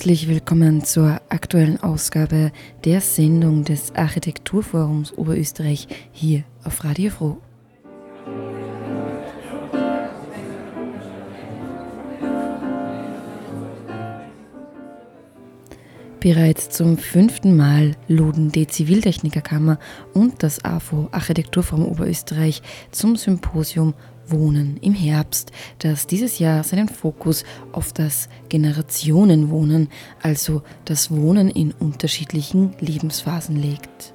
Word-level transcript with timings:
Herzlich 0.00 0.28
willkommen 0.28 0.82
zur 0.82 1.20
aktuellen 1.28 1.78
Ausgabe 1.82 2.52
der 2.86 3.02
Sendung 3.02 3.64
des 3.64 3.94
Architekturforums 3.94 5.12
Oberösterreich 5.12 5.88
hier 6.10 6.44
auf 6.64 6.84
Radio 6.84 7.10
Froh. 7.10 7.36
Bereits 16.18 16.70
zum 16.70 16.96
fünften 16.96 17.54
Mal 17.54 17.94
luden 18.08 18.50
die 18.50 18.66
Ziviltechnikerkammer 18.66 19.78
und 20.14 20.42
das 20.42 20.64
AFO 20.64 21.10
Architekturforum 21.12 21.84
Oberösterreich 21.84 22.62
zum 22.90 23.16
Symposium 23.16 23.92
Wohnen 24.30 24.78
im 24.80 24.94
Herbst, 24.94 25.52
das 25.78 26.06
dieses 26.06 26.38
Jahr 26.38 26.64
seinen 26.64 26.88
Fokus 26.88 27.44
auf 27.72 27.92
das 27.92 28.28
Generationenwohnen, 28.48 29.88
also 30.22 30.62
das 30.84 31.10
Wohnen 31.10 31.48
in 31.50 31.72
unterschiedlichen 31.72 32.72
Lebensphasen 32.80 33.56
legt. 33.56 34.14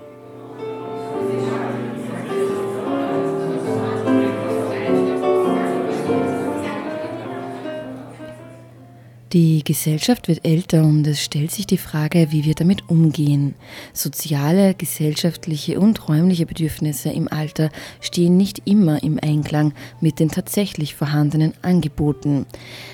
Die 9.36 9.66
Gesellschaft 9.66 10.30
wird 10.30 10.45
älter 10.45 10.81
und 10.81 11.05
es 11.05 11.22
stellt 11.22 11.52
sich 11.52 11.67
die 11.67 11.78
Frage, 11.78 12.28
wie 12.31 12.45
wir 12.45 12.55
damit 12.55 12.89
umgehen. 12.89 13.53
Soziale, 13.91 14.75
gesellschaftliche 14.75 15.78
und 15.78 16.08
räumliche 16.08 16.45
Bedürfnisse 16.45 17.09
im 17.09 17.28
Alter 17.28 17.69
stehen 18.00 18.38
nicht 18.38 18.61
immer 18.63 19.03
im 19.03 19.19
Einklang 19.22 19.73
mit 20.00 20.22
den 20.22 20.30
tatsächlich 20.31 20.95
vorhandenen 20.95 21.53
Angeboten. 21.63 22.45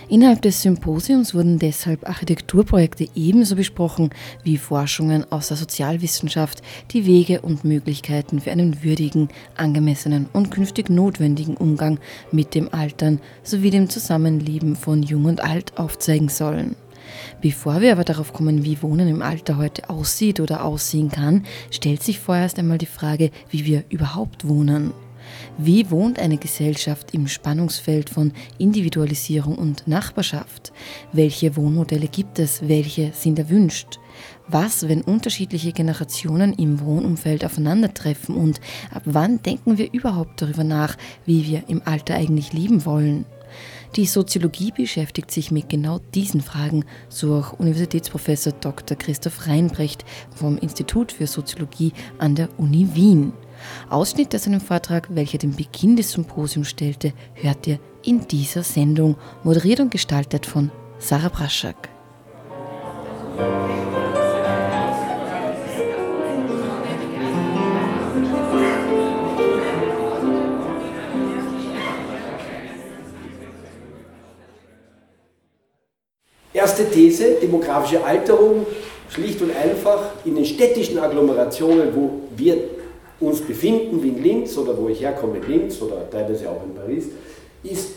Innerhalb 0.10 0.42
des 0.42 0.64
Symposiums 0.64 1.36
wurden 1.36 1.60
deshalb 1.60 2.10
Architekturprojekte 2.10 3.08
ebenso 3.14 3.56
besprochen 3.56 4.10
wie 4.44 4.58
Forschungen 4.58 5.32
aus 5.32 5.50
der 5.50 5.58
Sozialwissenschaft, 5.58 6.64
die 6.90 7.06
Wege 7.06 7.42
und 7.42 7.66
Möglichkeiten 7.66 8.42
für 8.42 8.52
einen 8.52 8.82
würdigen, 8.82 9.30
angemessenen 9.58 10.28
und 10.34 10.50
künftig 10.50 10.90
notwendigen 10.90 11.56
Umgang 11.56 12.00
mit 12.32 12.56
dem 12.56 12.74
Altern 12.74 13.22
sowie 13.44 13.70
dem 13.70 13.92
Zusammenleben 13.92 14.76
von 14.76 15.04
Jung 15.04 15.26
und 15.26 15.44
Alt 15.44 15.78
aufzeigen 15.78 16.31
sollen. 16.32 16.76
Bevor 17.42 17.82
wir 17.82 17.92
aber 17.92 18.04
darauf 18.04 18.34
kommen, 18.34 18.64
wie 18.64 18.82
Wohnen 18.82 19.08
im 19.08 19.22
Alter 19.22 19.58
heute 19.58 19.90
aussieht 19.90 20.40
oder 20.40 20.64
aussehen 20.64 21.10
kann, 21.10 21.46
stellt 21.70 22.04
sich 22.04 22.20
vorerst 22.20 22.60
einmal 22.60 22.78
die 22.78 22.86
Frage, 22.86 23.32
wie 23.50 23.66
wir 23.66 23.84
überhaupt 23.90 24.48
wohnen. 24.48 24.94
Wie 25.58 25.90
wohnt 25.90 26.20
eine 26.20 26.38
Gesellschaft 26.38 27.14
im 27.14 27.28
Spannungsfeld 27.28 28.10
von 28.10 28.32
Individualisierung 28.58 29.56
und 29.56 29.88
Nachbarschaft? 29.88 30.72
Welche 31.14 31.56
Wohnmodelle 31.56 32.08
gibt 32.08 32.40
es? 32.40 32.68
Welche 32.68 33.12
sind 33.14 33.40
erwünscht? 33.40 34.00
Was, 34.48 34.88
wenn 34.88 35.02
unterschiedliche 35.02 35.72
Generationen 35.72 36.54
im 36.54 36.80
Wohnumfeld 36.82 37.46
aufeinandertreffen 37.46 38.36
und 38.36 38.60
ab 38.94 39.04
wann 39.06 39.42
denken 39.42 39.78
wir 39.78 39.94
überhaupt 39.94 40.42
darüber 40.42 40.64
nach, 40.64 40.98
wie 41.26 41.48
wir 41.48 41.64
im 41.70 41.82
Alter 41.86 42.16
eigentlich 42.16 42.54
leben 42.54 42.86
wollen? 42.86 43.26
Die 43.98 44.06
Soziologie 44.06 44.72
beschäftigt 44.72 45.32
sich 45.32 45.52
mit 45.52 45.68
genau 45.68 46.00
diesen 46.14 46.40
Fragen, 46.40 46.86
so 47.10 47.36
auch 47.36 47.60
Universitätsprofessor 47.60 48.54
Dr. 48.54 48.98
Christoph 48.98 49.48
Reinbrecht 49.48 50.06
vom 50.34 50.58
Institut 50.58 51.12
für 51.12 51.28
Soziologie 51.28 51.92
an 52.18 52.36
der 52.36 52.48
Uni 52.58 52.88
Wien. 52.94 53.34
Ausschnitt 53.90 54.34
aus 54.34 54.48
einem 54.48 54.62
Vortrag, 54.62 55.14
welcher 55.14 55.40
den 55.40 55.58
Beginn 55.58 55.98
des 55.98 56.14
Symposiums 56.14 56.70
stellte, 56.70 57.12
hört 57.34 57.68
ihr 57.68 57.80
in 58.04 58.26
dieser 58.28 58.64
Sendung, 58.64 59.18
moderiert 59.44 59.82
und 59.82 59.92
gestaltet 59.92 60.46
von 60.46 60.72
Sarah 60.98 61.30
Braschak. 61.30 61.91
Demografische 77.52 78.04
Alterung, 78.04 78.66
schlicht 79.10 79.42
und 79.42 79.56
einfach 79.56 80.12
in 80.24 80.36
den 80.36 80.46
städtischen 80.46 80.98
Agglomerationen, 81.00 81.94
wo 81.94 82.22
wir 82.36 82.58
uns 83.20 83.42
befinden, 83.42 84.02
wie 84.02 84.10
in 84.10 84.24
Linz 84.24 84.58
oder 84.58 84.78
wo 84.78 84.88
ich 84.88 85.02
herkomme, 85.02 85.38
in 85.38 85.48
Linz 85.48 85.82
oder 85.82 86.10
teilweise 86.10 86.50
auch 86.50 86.64
in 86.64 86.74
Paris, 86.74 87.06
ist 87.64 87.90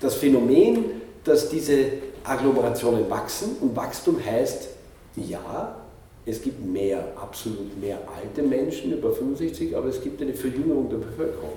das 0.00 0.14
Phänomen, 0.14 0.84
dass 1.24 1.48
diese 1.50 1.84
Agglomerationen 2.24 3.08
wachsen 3.08 3.56
und 3.60 3.76
Wachstum 3.76 4.16
heißt, 4.24 4.68
ja, 5.16 5.76
es 6.24 6.40
gibt 6.40 6.64
mehr, 6.64 7.04
absolut 7.20 7.80
mehr 7.80 7.98
alte 8.16 8.42
Menschen 8.42 8.92
über 8.92 9.12
65, 9.12 9.76
aber 9.76 9.88
es 9.88 10.00
gibt 10.00 10.22
eine 10.22 10.32
Verjüngerung 10.32 10.88
der 10.88 10.98
Bevölkerung. 10.98 11.50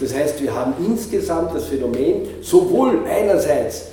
Das 0.00 0.14
heißt, 0.14 0.42
wir 0.42 0.54
haben 0.54 0.74
insgesamt 0.84 1.54
das 1.54 1.66
Phänomen, 1.66 2.26
sowohl 2.40 3.04
einerseits 3.06 3.88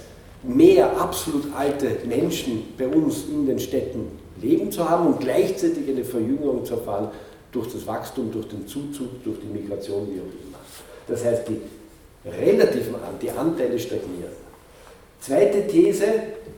mehr 0.47 0.99
absolut 0.99 1.45
alte 1.55 1.97
Menschen 2.07 2.73
bei 2.77 2.87
uns 2.87 3.25
in 3.29 3.45
den 3.45 3.59
Städten 3.59 4.17
leben 4.41 4.71
zu 4.71 4.87
haben 4.87 5.07
und 5.07 5.19
gleichzeitig 5.19 5.89
eine 5.89 6.05
Verjüngerung 6.05 6.63
zu 6.63 6.75
erfahren 6.75 7.09
durch 7.51 7.73
das 7.73 7.87
Wachstum, 7.87 8.31
durch 8.31 8.47
den 8.47 8.65
Zuzug, 8.67 9.23
durch 9.23 9.39
die 9.39 9.47
Migration, 9.47 10.07
wie 10.07 10.19
auch 10.19 10.47
immer. 10.47 10.59
Das 11.07 11.25
heißt, 11.25 11.47
die 11.47 11.59
relativen 12.29 12.93
die 13.21 13.31
Anteile 13.31 13.79
stagnieren. 13.79 14.35
Zweite 15.19 15.65
These, 15.67 16.05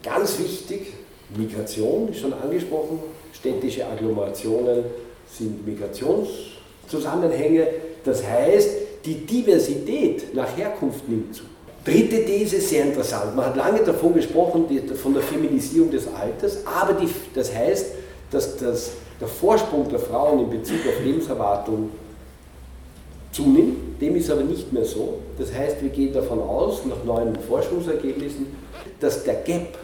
ganz 0.03 0.38
wichtig, 0.39 0.94
Migration, 1.35 2.09
ist 2.09 2.19
schon 2.19 2.33
angesprochen, 2.33 3.00
städtische 3.33 3.88
Agglomerationen 3.88 4.83
sind 5.31 5.66
Migrationszusammenhänge. 5.66 7.67
Das 8.03 8.21
heißt, 8.25 8.71
die 9.06 9.25
Diversität 9.25 10.33
nach 10.33 10.57
Herkunft 10.57 11.07
nimmt 11.07 11.33
zu. 11.35 11.44
Dritte 11.89 12.23
These, 12.23 12.61
sehr 12.61 12.85
interessant. 12.85 13.35
Man 13.35 13.45
hat 13.47 13.55
lange 13.55 13.79
davon 13.79 14.13
gesprochen, 14.13 14.66
von 15.01 15.13
der 15.13 15.23
Feminisierung 15.23 15.89
des 15.89 16.07
Alters, 16.13 16.59
aber 16.63 16.94
die, 16.94 17.07
das 17.33 17.53
heißt, 17.53 17.88
dass 18.29 18.57
das, 18.57 18.91
der 19.19 19.27
Vorsprung 19.27 19.89
der 19.89 19.97
Frauen 19.97 20.41
in 20.41 20.50
Bezug 20.51 20.77
auf 20.88 21.03
Lebenserwartung 21.03 21.89
zunimmt. 23.31 24.00
Dem 24.00 24.15
ist 24.15 24.30
aber 24.30 24.44
nicht 24.44 24.71
mehr 24.71 24.86
so. 24.86 25.15
Das 25.39 25.51
heißt, 25.51 25.81
wir 25.81 25.89
gehen 25.89 26.13
davon 26.13 26.39
aus, 26.39 26.86
nach 26.86 27.03
neuen 27.03 27.36
Forschungsergebnissen, 27.36 28.45
dass 29.00 29.24
der 29.24 29.36
Gap, 29.36 29.77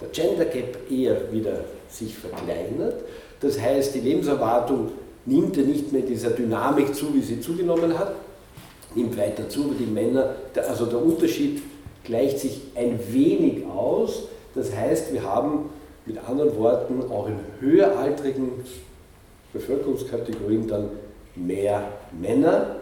der 0.00 0.08
Gender 0.08 0.46
Gap 0.46 0.90
eher 0.90 1.32
wieder 1.32 1.64
sich 1.88 2.16
verkleinert. 2.16 3.04
Das 3.40 3.60
heißt, 3.60 3.94
die 3.94 4.00
Lebenserwartung 4.00 4.90
nimmt 5.24 5.56
ja 5.56 5.62
nicht 5.62 5.92
mehr 5.92 6.02
dieser 6.02 6.30
Dynamik 6.30 6.92
zu, 6.92 7.14
wie 7.14 7.22
sie 7.22 7.40
zugenommen 7.40 7.96
hat, 7.96 8.14
nimmt 8.94 9.16
weiter 9.16 9.48
zu, 9.48 9.64
aber 9.64 9.74
die 9.74 9.86
Männer, 9.86 10.36
also 10.68 10.86
der 10.86 11.02
Unterschied 11.02 11.62
gleicht 12.04 12.38
sich 12.38 12.60
ein 12.74 12.98
wenig 13.10 13.64
aus. 13.66 14.24
Das 14.54 14.74
heißt, 14.74 15.12
wir 15.12 15.22
haben 15.22 15.70
mit 16.06 16.18
anderen 16.26 16.56
Worten 16.56 17.02
auch 17.10 17.26
in 17.26 17.38
höheraltrigen 17.60 18.52
Bevölkerungskategorien 19.52 20.68
dann 20.68 20.90
mehr 21.34 21.88
Männer 22.18 22.76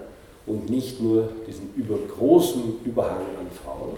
und 0.47 0.69
nicht 0.69 1.01
nur 1.01 1.31
diesen 1.47 1.73
übergroßen 1.77 2.81
Überhang 2.85 3.23
an 3.39 3.47
Frauen. 3.65 3.97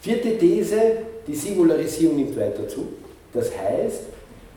Vierte 0.00 0.36
These, 0.36 0.98
die 1.26 1.34
Singularisierung 1.34 2.16
nimmt 2.16 2.36
weiter 2.36 2.68
zu. 2.68 2.88
Das 3.32 3.50
heißt, 3.56 4.00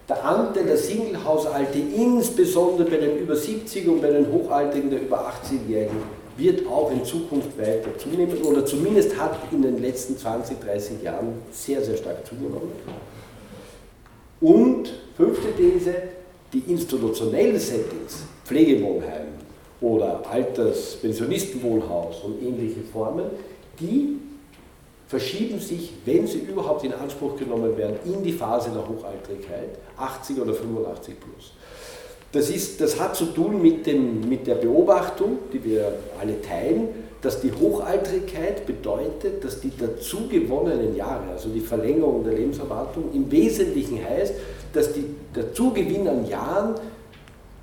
der 0.09 0.23
Anteil 0.23 0.65
der 0.65 0.77
Singlehaushalte, 0.77 1.79
insbesondere 1.79 2.89
bei 2.89 2.97
den 2.97 3.19
über 3.19 3.35
70 3.35 3.87
und 3.87 4.01
bei 4.01 4.09
den 4.09 4.31
Hochaltrigen 4.31 4.89
der 4.89 5.01
über 5.01 5.31
80-Jährigen, 5.31 6.14
wird 6.37 6.67
auch 6.67 6.91
in 6.91 7.03
Zukunft 7.05 7.57
weiter 7.57 7.97
zunehmen 7.97 8.41
oder 8.43 8.65
zumindest 8.65 9.17
hat 9.17 9.39
in 9.51 9.61
den 9.61 9.81
letzten 9.81 10.17
20, 10.17 10.59
30 10.59 11.03
Jahren 11.03 11.41
sehr, 11.51 11.83
sehr 11.83 11.97
stark 11.97 12.25
zugenommen. 12.25 12.71
Und 14.41 14.93
fünfte 15.15 15.55
These, 15.55 15.93
die 16.51 16.59
institutionellen 16.71 17.59
Settings, 17.59 18.23
Pflegewohnheim 18.43 19.27
oder 19.81 20.21
Alters-, 20.29 20.97
Pensionistenwohnhaus 21.01 22.21
und 22.23 22.41
ähnliche 22.41 22.81
Formen, 22.81 23.25
die 23.79 24.17
verschieben 25.07 25.59
sich, 25.59 25.93
wenn 26.05 26.27
sie 26.27 26.39
überhaupt 26.39 26.83
in 26.83 26.93
Anspruch 26.93 27.37
genommen 27.37 27.77
werden, 27.77 27.97
in 28.05 28.23
die 28.23 28.33
Phase 28.33 28.71
der 28.71 28.87
Hochaltrigkeit, 28.87 29.77
80 29.97 30.39
oder 30.39 30.53
85 30.53 31.15
plus. 31.19 31.53
Das, 32.35 32.49
ist, 32.49 32.81
das 32.81 32.99
hat 32.99 33.15
zu 33.15 33.27
tun 33.27 33.61
mit, 33.61 33.85
dem, 33.85 34.27
mit 34.27 34.45
der 34.45 34.55
Beobachtung, 34.55 35.37
die 35.53 35.63
wir 35.63 35.93
alle 36.19 36.41
teilen, 36.41 36.89
dass 37.21 37.39
die 37.39 37.49
Hochaltrigkeit 37.49 38.65
bedeutet, 38.65 39.41
dass 39.41 39.61
die 39.61 39.71
dazu 39.79 40.27
gewonnenen 40.27 40.97
Jahre, 40.97 41.31
also 41.31 41.47
die 41.47 41.61
Verlängerung 41.61 42.25
der 42.25 42.33
Lebenserwartung, 42.33 43.05
im 43.13 43.31
Wesentlichen 43.31 44.03
heißt, 44.03 44.33
dass 44.73 44.91
die 44.91 45.05
Dazugewinn 45.33 46.27
Jahren 46.27 46.75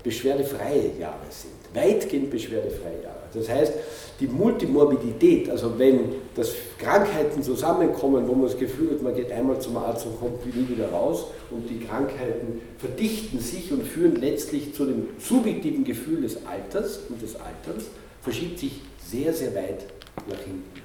beschwerdefreie 0.01 0.89
Jahre 0.99 1.29
sind, 1.29 1.53
weitgehend 1.75 2.31
beschwerdefreie 2.31 3.03
Jahre. 3.03 3.22
Das 3.33 3.49
heißt, 3.49 3.73
die 4.19 4.27
Multimorbidität, 4.27 5.49
also 5.49 5.77
wenn 5.77 5.99
das 6.35 6.53
Krankheiten 6.77 7.41
zusammenkommen, 7.41 8.27
wo 8.27 8.33
man 8.33 8.45
das 8.45 8.57
Gefühl 8.57 8.91
hat, 8.91 9.01
man 9.01 9.15
geht 9.15 9.31
einmal 9.31 9.59
zum 9.59 9.77
Arzt 9.77 10.05
und 10.05 10.19
kommt 10.19 10.45
nie 10.45 10.67
wieder 10.69 10.89
raus 10.91 11.25
und 11.49 11.69
die 11.69 11.79
Krankheiten 11.79 12.61
verdichten 12.77 13.39
sich 13.39 13.71
und 13.71 13.83
führen 13.83 14.15
letztlich 14.15 14.73
zu 14.73 14.85
dem 14.85 15.07
subjektiven 15.19 15.83
Gefühl 15.83 16.21
des 16.21 16.45
Alters 16.45 17.01
und 17.09 17.21
des 17.21 17.35
Alterns, 17.35 17.85
verschiebt 18.21 18.59
sich 18.59 18.81
sehr, 19.05 19.33
sehr 19.33 19.53
weit 19.55 19.85
nach 20.29 20.39
hinten. 20.39 20.81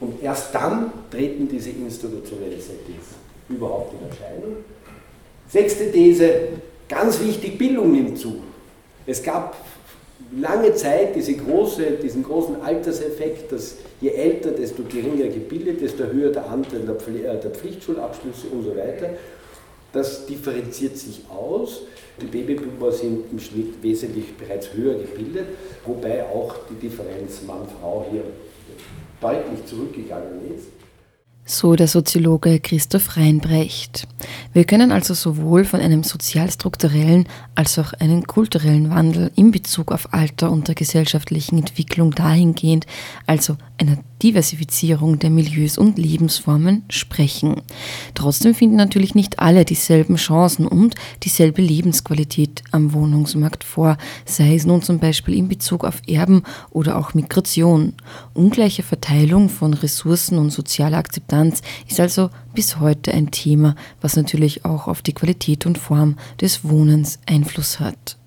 Und 0.00 0.22
erst 0.22 0.54
dann 0.54 0.92
treten 1.10 1.46
diese 1.46 1.70
institutionellen 1.70 2.60
Settings 2.60 3.04
überhaupt 3.48 3.94
in 3.94 4.08
Erscheinung. 4.08 4.56
Sechste 5.48 5.92
These, 5.92 6.32
ganz 6.88 7.20
wichtig, 7.20 7.58
Bildung 7.58 7.92
nimmt 7.92 8.18
zu. 8.18 8.36
Es 9.06 9.22
gab 9.22 9.56
lange 10.38 10.74
Zeit 10.74 11.16
diese 11.16 11.34
große, 11.34 11.82
diesen 12.02 12.22
großen 12.22 12.60
Alterseffekt, 12.62 13.52
dass 13.52 13.76
je 14.00 14.10
älter, 14.10 14.50
desto 14.52 14.82
geringer 14.84 15.28
gebildet, 15.28 15.80
desto 15.80 16.04
höher 16.04 16.30
der 16.30 16.48
Anteil 16.48 16.80
der, 16.80 16.96
äh, 16.96 17.40
der 17.40 17.50
Pflichtschulabschlüsse 17.50 18.46
und 18.52 18.64
so 18.64 18.76
weiter. 18.76 19.10
Das 19.92 20.26
differenziert 20.26 20.96
sich 20.96 21.22
aus. 21.28 21.82
Die 22.20 22.26
Babyboomer 22.26 22.92
sind 22.92 23.24
im 23.32 23.38
Schnitt 23.38 23.82
wesentlich 23.82 24.36
bereits 24.36 24.72
höher 24.72 24.94
gebildet, 24.94 25.46
wobei 25.84 26.24
auch 26.24 26.54
die 26.70 26.74
Differenz 26.74 27.42
Mann-Frau 27.46 28.06
hier 28.10 28.22
deutlich 29.20 29.64
zurückgegangen 29.66 30.54
ist. 30.54 30.68
So 31.52 31.74
der 31.74 31.88
Soziologe 31.88 32.60
Christoph 32.60 33.16
Reinbrecht. 33.16 34.06
Wir 34.52 34.62
können 34.62 34.92
also 34.92 35.14
sowohl 35.14 35.64
von 35.64 35.80
einem 35.80 36.04
sozialstrukturellen 36.04 37.26
als 37.56 37.76
auch 37.76 37.92
einem 37.94 38.24
kulturellen 38.24 38.90
Wandel 38.90 39.32
in 39.34 39.50
Bezug 39.50 39.90
auf 39.90 40.14
Alter 40.14 40.52
und 40.52 40.68
der 40.68 40.76
gesellschaftlichen 40.76 41.58
Entwicklung 41.58 42.12
dahingehend, 42.12 42.86
also 43.26 43.56
einer 43.80 43.98
Diversifizierung 44.22 45.18
der 45.18 45.30
Milieus 45.30 45.78
und 45.78 45.98
Lebensformen 45.98 46.84
sprechen. 46.90 47.62
Trotzdem 48.14 48.54
finden 48.54 48.76
natürlich 48.76 49.14
nicht 49.14 49.38
alle 49.38 49.64
dieselben 49.64 50.16
Chancen 50.16 50.66
und 50.66 50.94
dieselbe 51.22 51.62
Lebensqualität 51.62 52.62
am 52.70 52.92
Wohnungsmarkt 52.92 53.64
vor, 53.64 53.96
sei 54.26 54.54
es 54.54 54.66
nun 54.66 54.82
zum 54.82 54.98
Beispiel 54.98 55.34
in 55.34 55.48
Bezug 55.48 55.84
auf 55.84 56.02
Erben 56.06 56.42
oder 56.70 56.98
auch 56.98 57.14
Migration. 57.14 57.94
Ungleiche 58.34 58.82
Verteilung 58.82 59.48
von 59.48 59.72
Ressourcen 59.72 60.38
und 60.38 60.50
soziale 60.50 60.98
Akzeptanz 60.98 61.62
ist 61.88 62.00
also 62.00 62.28
bis 62.54 62.78
heute 62.78 63.12
ein 63.12 63.30
Thema, 63.30 63.74
was 64.02 64.16
natürlich 64.16 64.64
auch 64.66 64.88
auf 64.88 65.00
die 65.00 65.14
Qualität 65.14 65.64
und 65.64 65.78
Form 65.78 66.16
des 66.40 66.64
Wohnens 66.64 67.18
Einfluss 67.26 67.80
hat. 67.80 68.18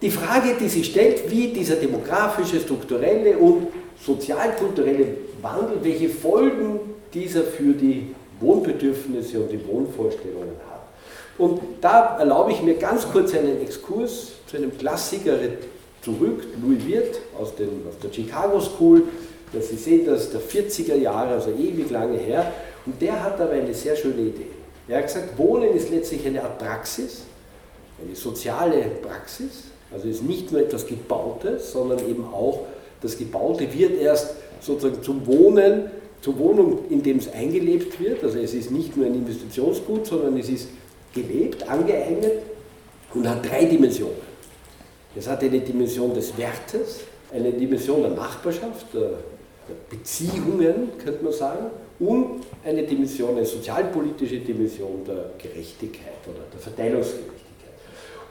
Die 0.00 0.10
Frage, 0.10 0.56
die 0.58 0.68
sich 0.68 0.86
stellt, 0.86 1.30
wie 1.30 1.48
dieser 1.52 1.76
demografische, 1.76 2.58
strukturelle 2.58 3.36
und 3.36 3.68
sozialkulturelle 4.04 5.06
Wandel, 5.42 5.78
welche 5.82 6.08
Folgen 6.08 6.80
dieser 7.12 7.42
für 7.42 7.72
die 7.72 8.14
Wohnbedürfnisse 8.40 9.40
und 9.40 9.52
die 9.52 9.66
Wohnvorstellungen 9.66 10.56
hat. 10.70 10.80
Und 11.38 11.60
da 11.80 12.18
erlaube 12.18 12.52
ich 12.52 12.62
mir 12.62 12.74
ganz 12.74 13.10
kurz 13.10 13.34
einen 13.34 13.60
Exkurs 13.62 14.32
zu 14.46 14.56
einem 14.56 14.76
Klassiker 14.76 15.38
zurück, 16.02 16.44
Louis 16.62 16.86
Wirth 16.86 17.20
aus, 17.38 17.54
den, 17.54 17.68
aus 17.88 17.98
der 18.02 18.12
Chicago 18.12 18.60
School. 18.60 19.02
Sie 19.52 19.76
sehen 19.76 20.06
das 20.06 20.30
der 20.30 20.40
40er 20.40 20.96
Jahre, 20.96 21.34
also 21.34 21.50
ewig 21.50 21.90
lange 21.90 22.18
her. 22.18 22.52
Und 22.86 23.00
der 23.00 23.22
hat 23.22 23.40
aber 23.40 23.52
eine 23.52 23.74
sehr 23.74 23.96
schöne 23.96 24.22
Idee. 24.22 24.46
Er 24.88 24.98
hat 24.98 25.06
gesagt, 25.06 25.38
Wohnen 25.38 25.74
ist 25.74 25.90
letztlich 25.90 26.26
eine 26.26 26.42
Art 26.42 26.58
Praxis, 26.58 27.22
eine 28.04 28.14
soziale 28.14 28.82
Praxis. 29.02 29.64
Also 29.92 30.08
ist 30.08 30.22
nicht 30.22 30.52
nur 30.52 30.60
etwas 30.60 30.86
Gebautes, 30.86 31.72
sondern 31.72 31.98
eben 32.08 32.24
auch 32.32 32.60
das 33.02 33.16
Gebaute 33.16 33.72
wird 33.72 34.00
erst 34.00 34.34
sozusagen 34.60 35.02
zum 35.02 35.26
Wohnen, 35.26 35.90
zur 36.20 36.38
Wohnung, 36.38 36.80
in 36.90 37.02
dem 37.02 37.18
es 37.18 37.32
eingelebt 37.32 37.98
wird. 38.00 38.22
Also 38.22 38.38
es 38.38 38.52
ist 38.54 38.70
nicht 38.70 38.96
nur 38.96 39.06
ein 39.06 39.14
Investitionsgut, 39.14 40.06
sondern 40.06 40.36
es 40.38 40.48
ist 40.48 40.68
gelebt, 41.14 41.68
angeeignet 41.68 42.42
und 43.14 43.28
hat 43.28 43.48
drei 43.48 43.64
Dimensionen. 43.64 44.30
Es 45.16 45.28
hat 45.28 45.42
eine 45.42 45.60
Dimension 45.60 46.14
des 46.14 46.36
Wertes, 46.36 47.00
eine 47.32 47.52
Dimension 47.52 48.02
der 48.02 48.12
Nachbarschaft, 48.12 48.86
der 48.94 49.18
Beziehungen, 49.88 50.90
könnte 51.02 51.24
man 51.24 51.32
sagen, 51.32 51.66
und 51.98 52.42
eine 52.64 52.82
Dimension, 52.82 53.36
eine 53.36 53.44
sozialpolitische 53.44 54.38
Dimension 54.38 55.04
der 55.06 55.32
Gerechtigkeit 55.38 56.14
oder 56.26 56.44
der 56.52 56.60
Verteilungsgerechtigkeit. 56.60 57.39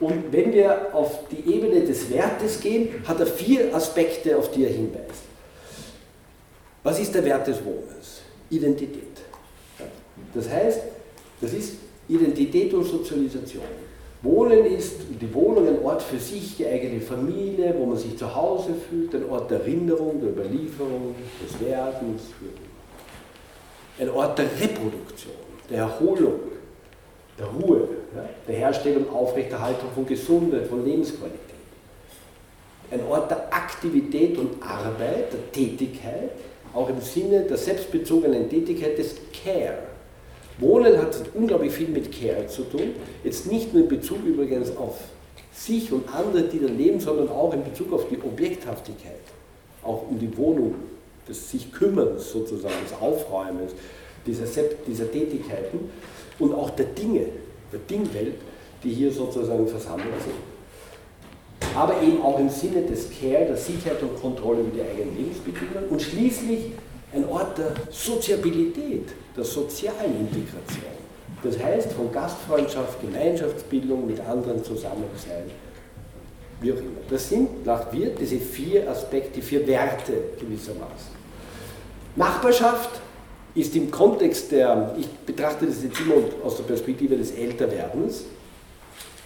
Und 0.00 0.32
wenn 0.32 0.52
wir 0.52 0.94
auf 0.94 1.28
die 1.28 1.52
Ebene 1.52 1.82
des 1.82 2.10
Wertes 2.10 2.58
gehen, 2.60 2.88
hat 3.06 3.20
er 3.20 3.26
vier 3.26 3.74
Aspekte, 3.74 4.36
auf 4.36 4.50
die 4.50 4.64
er 4.64 4.70
hinweist. 4.70 5.24
Was 6.82 6.98
ist 6.98 7.14
der 7.14 7.24
Wert 7.24 7.46
des 7.46 7.62
Wohnens? 7.62 8.22
Identität. 8.48 9.20
Das 10.34 10.48
heißt, 10.48 10.80
das 11.40 11.52
ist 11.52 11.74
Identität 12.08 12.72
und 12.72 12.84
Sozialisation. 12.84 13.62
Wohnen 14.22 14.66
ist 14.66 14.96
die 15.20 15.34
Wohnung 15.34 15.68
ein 15.68 15.82
Ort 15.82 16.02
für 16.02 16.18
sich, 16.18 16.56
die 16.56 16.66
eigene 16.66 17.00
Familie, 17.00 17.74
wo 17.78 17.86
man 17.86 17.96
sich 17.96 18.16
zu 18.16 18.34
Hause 18.34 18.70
fühlt, 18.88 19.14
ein 19.14 19.28
Ort 19.30 19.50
der 19.50 19.60
Erinnerung, 19.60 20.20
der 20.20 20.30
Überlieferung, 20.30 21.14
des 21.42 21.66
Werdens, 21.66 22.22
ein 23.98 24.10
Ort 24.10 24.38
der 24.38 24.46
Reproduktion, 24.46 25.32
der 25.70 25.78
Erholung, 25.78 26.40
der 27.40 27.48
Ruhe, 27.48 27.88
der 28.46 28.54
Herstellung, 28.54 29.08
Aufrechterhaltung 29.10 29.90
von 29.94 30.06
Gesundheit, 30.06 30.66
von 30.66 30.84
Lebensqualität. 30.84 31.40
Ein 32.90 33.04
Ort 33.08 33.30
der 33.30 33.52
Aktivität 33.52 34.36
und 34.36 34.62
Arbeit, 34.62 35.32
der 35.32 35.52
Tätigkeit, 35.52 36.32
auch 36.74 36.88
im 36.88 37.00
Sinne 37.00 37.42
der 37.42 37.56
selbstbezogenen 37.56 38.48
Tätigkeit 38.48 38.98
des 38.98 39.14
Care. 39.44 39.78
Wohnen 40.58 40.98
hat 40.98 41.16
unglaublich 41.34 41.72
viel 41.72 41.88
mit 41.88 42.10
Care 42.12 42.46
zu 42.46 42.62
tun. 42.62 42.94
Jetzt 43.24 43.50
nicht 43.50 43.72
nur 43.72 43.84
in 43.84 43.88
Bezug 43.88 44.24
übrigens 44.24 44.76
auf 44.76 44.98
sich 45.52 45.90
und 45.92 46.12
andere, 46.14 46.42
die 46.42 46.60
da 46.60 46.66
leben, 46.66 47.00
sondern 47.00 47.28
auch 47.28 47.54
in 47.54 47.64
Bezug 47.64 47.92
auf 47.92 48.08
die 48.08 48.18
Objekthaftigkeit. 48.18 49.20
Auch 49.82 50.08
um 50.10 50.18
die 50.18 50.36
Wohnung, 50.36 50.74
des 51.28 51.50
sich 51.50 51.72
Kümmerns 51.72 52.30
sozusagen, 52.30 52.74
des 52.84 52.92
Aufräumens, 53.00 53.72
dieser, 54.26 54.44
dieser 54.86 55.10
Tätigkeiten 55.10 55.90
und 56.40 56.54
auch 56.54 56.70
der 56.70 56.86
Dinge, 56.86 57.26
der 57.72 57.80
Dingwelt, 57.88 58.34
die 58.82 58.90
hier 58.90 59.12
sozusagen 59.12 59.68
versammelt 59.68 60.20
sind. 60.24 61.70
Aber 61.76 62.02
eben 62.02 62.20
auch 62.22 62.38
im 62.38 62.48
Sinne 62.48 62.82
des 62.82 63.08
Care, 63.10 63.46
der 63.46 63.56
Sicherheit 63.56 64.02
und 64.02 64.20
Kontrolle 64.20 64.60
über 64.60 64.70
die 64.70 64.82
eigenen 64.82 65.16
Lebensbedingungen 65.16 65.88
und 65.90 66.02
schließlich 66.02 66.72
ein 67.14 67.28
Ort 67.28 67.58
der 67.58 67.72
Soziabilität, 67.90 69.08
der 69.36 69.44
sozialen 69.44 70.20
Integration. 70.20 71.00
Das 71.42 71.58
heißt 71.58 71.92
von 71.92 72.10
Gastfreundschaft, 72.12 73.00
Gemeinschaftsbildung, 73.00 74.06
mit 74.06 74.20
anderen 74.20 74.62
zusammen 74.64 75.04
sein, 75.16 75.50
wie 76.60 76.72
auch 76.72 76.76
immer. 76.76 77.00
Das 77.08 77.28
sind 77.28 77.64
nach 77.64 77.92
Wirt 77.92 78.20
diese 78.20 78.36
vier 78.36 78.88
Aspekte, 78.90 79.40
vier 79.40 79.66
Werte 79.66 80.12
gewissermaßen. 80.38 81.20
Nachbarschaft 82.16 83.00
ist 83.54 83.74
im 83.76 83.90
Kontext 83.90 84.52
der, 84.52 84.94
ich 84.98 85.08
betrachte 85.08 85.66
das 85.66 85.82
jetzt 85.82 86.00
immer 86.00 86.14
aus 86.44 86.56
der 86.56 86.64
Perspektive 86.64 87.16
des 87.16 87.32
Älterwerdens, 87.32 88.24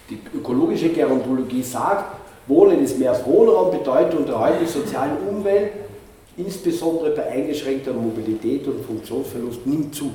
die 0.09 0.19
ökologische 0.35 0.89
Gerontologie 0.89 1.63
sagt, 1.63 2.15
Wohnen 2.47 2.83
ist 2.83 2.99
mehr 2.99 3.11
als 3.11 3.25
Wohnraum, 3.25 3.71
Bedeutung 3.71 4.25
der 4.25 4.39
heutigen 4.39 4.67
sozialen 4.67 5.17
Umwelt, 5.27 5.71
insbesondere 6.37 7.11
bei 7.11 7.25
eingeschränkter 7.25 7.93
Mobilität 7.93 8.67
und 8.67 8.85
Funktionsverlust, 8.85 9.65
nimmt 9.65 9.95
zu. 9.95 10.11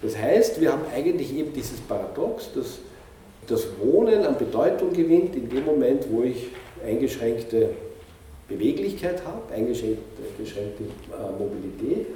Das 0.00 0.16
heißt, 0.16 0.60
wir 0.60 0.72
haben 0.72 0.82
eigentlich 0.94 1.36
eben 1.36 1.52
dieses 1.52 1.80
Paradox, 1.80 2.50
dass 2.54 2.78
das 3.46 3.66
Wohnen 3.82 4.24
an 4.24 4.38
Bedeutung 4.38 4.92
gewinnt 4.92 5.34
in 5.34 5.48
dem 5.48 5.64
Moment, 5.64 6.04
wo 6.10 6.22
ich 6.22 6.48
eingeschränkte 6.86 7.70
Beweglichkeit 8.48 9.22
habe, 9.26 9.52
eingeschränkte 9.52 10.84
äh, 10.84 11.38
Mobilität, 11.38 12.06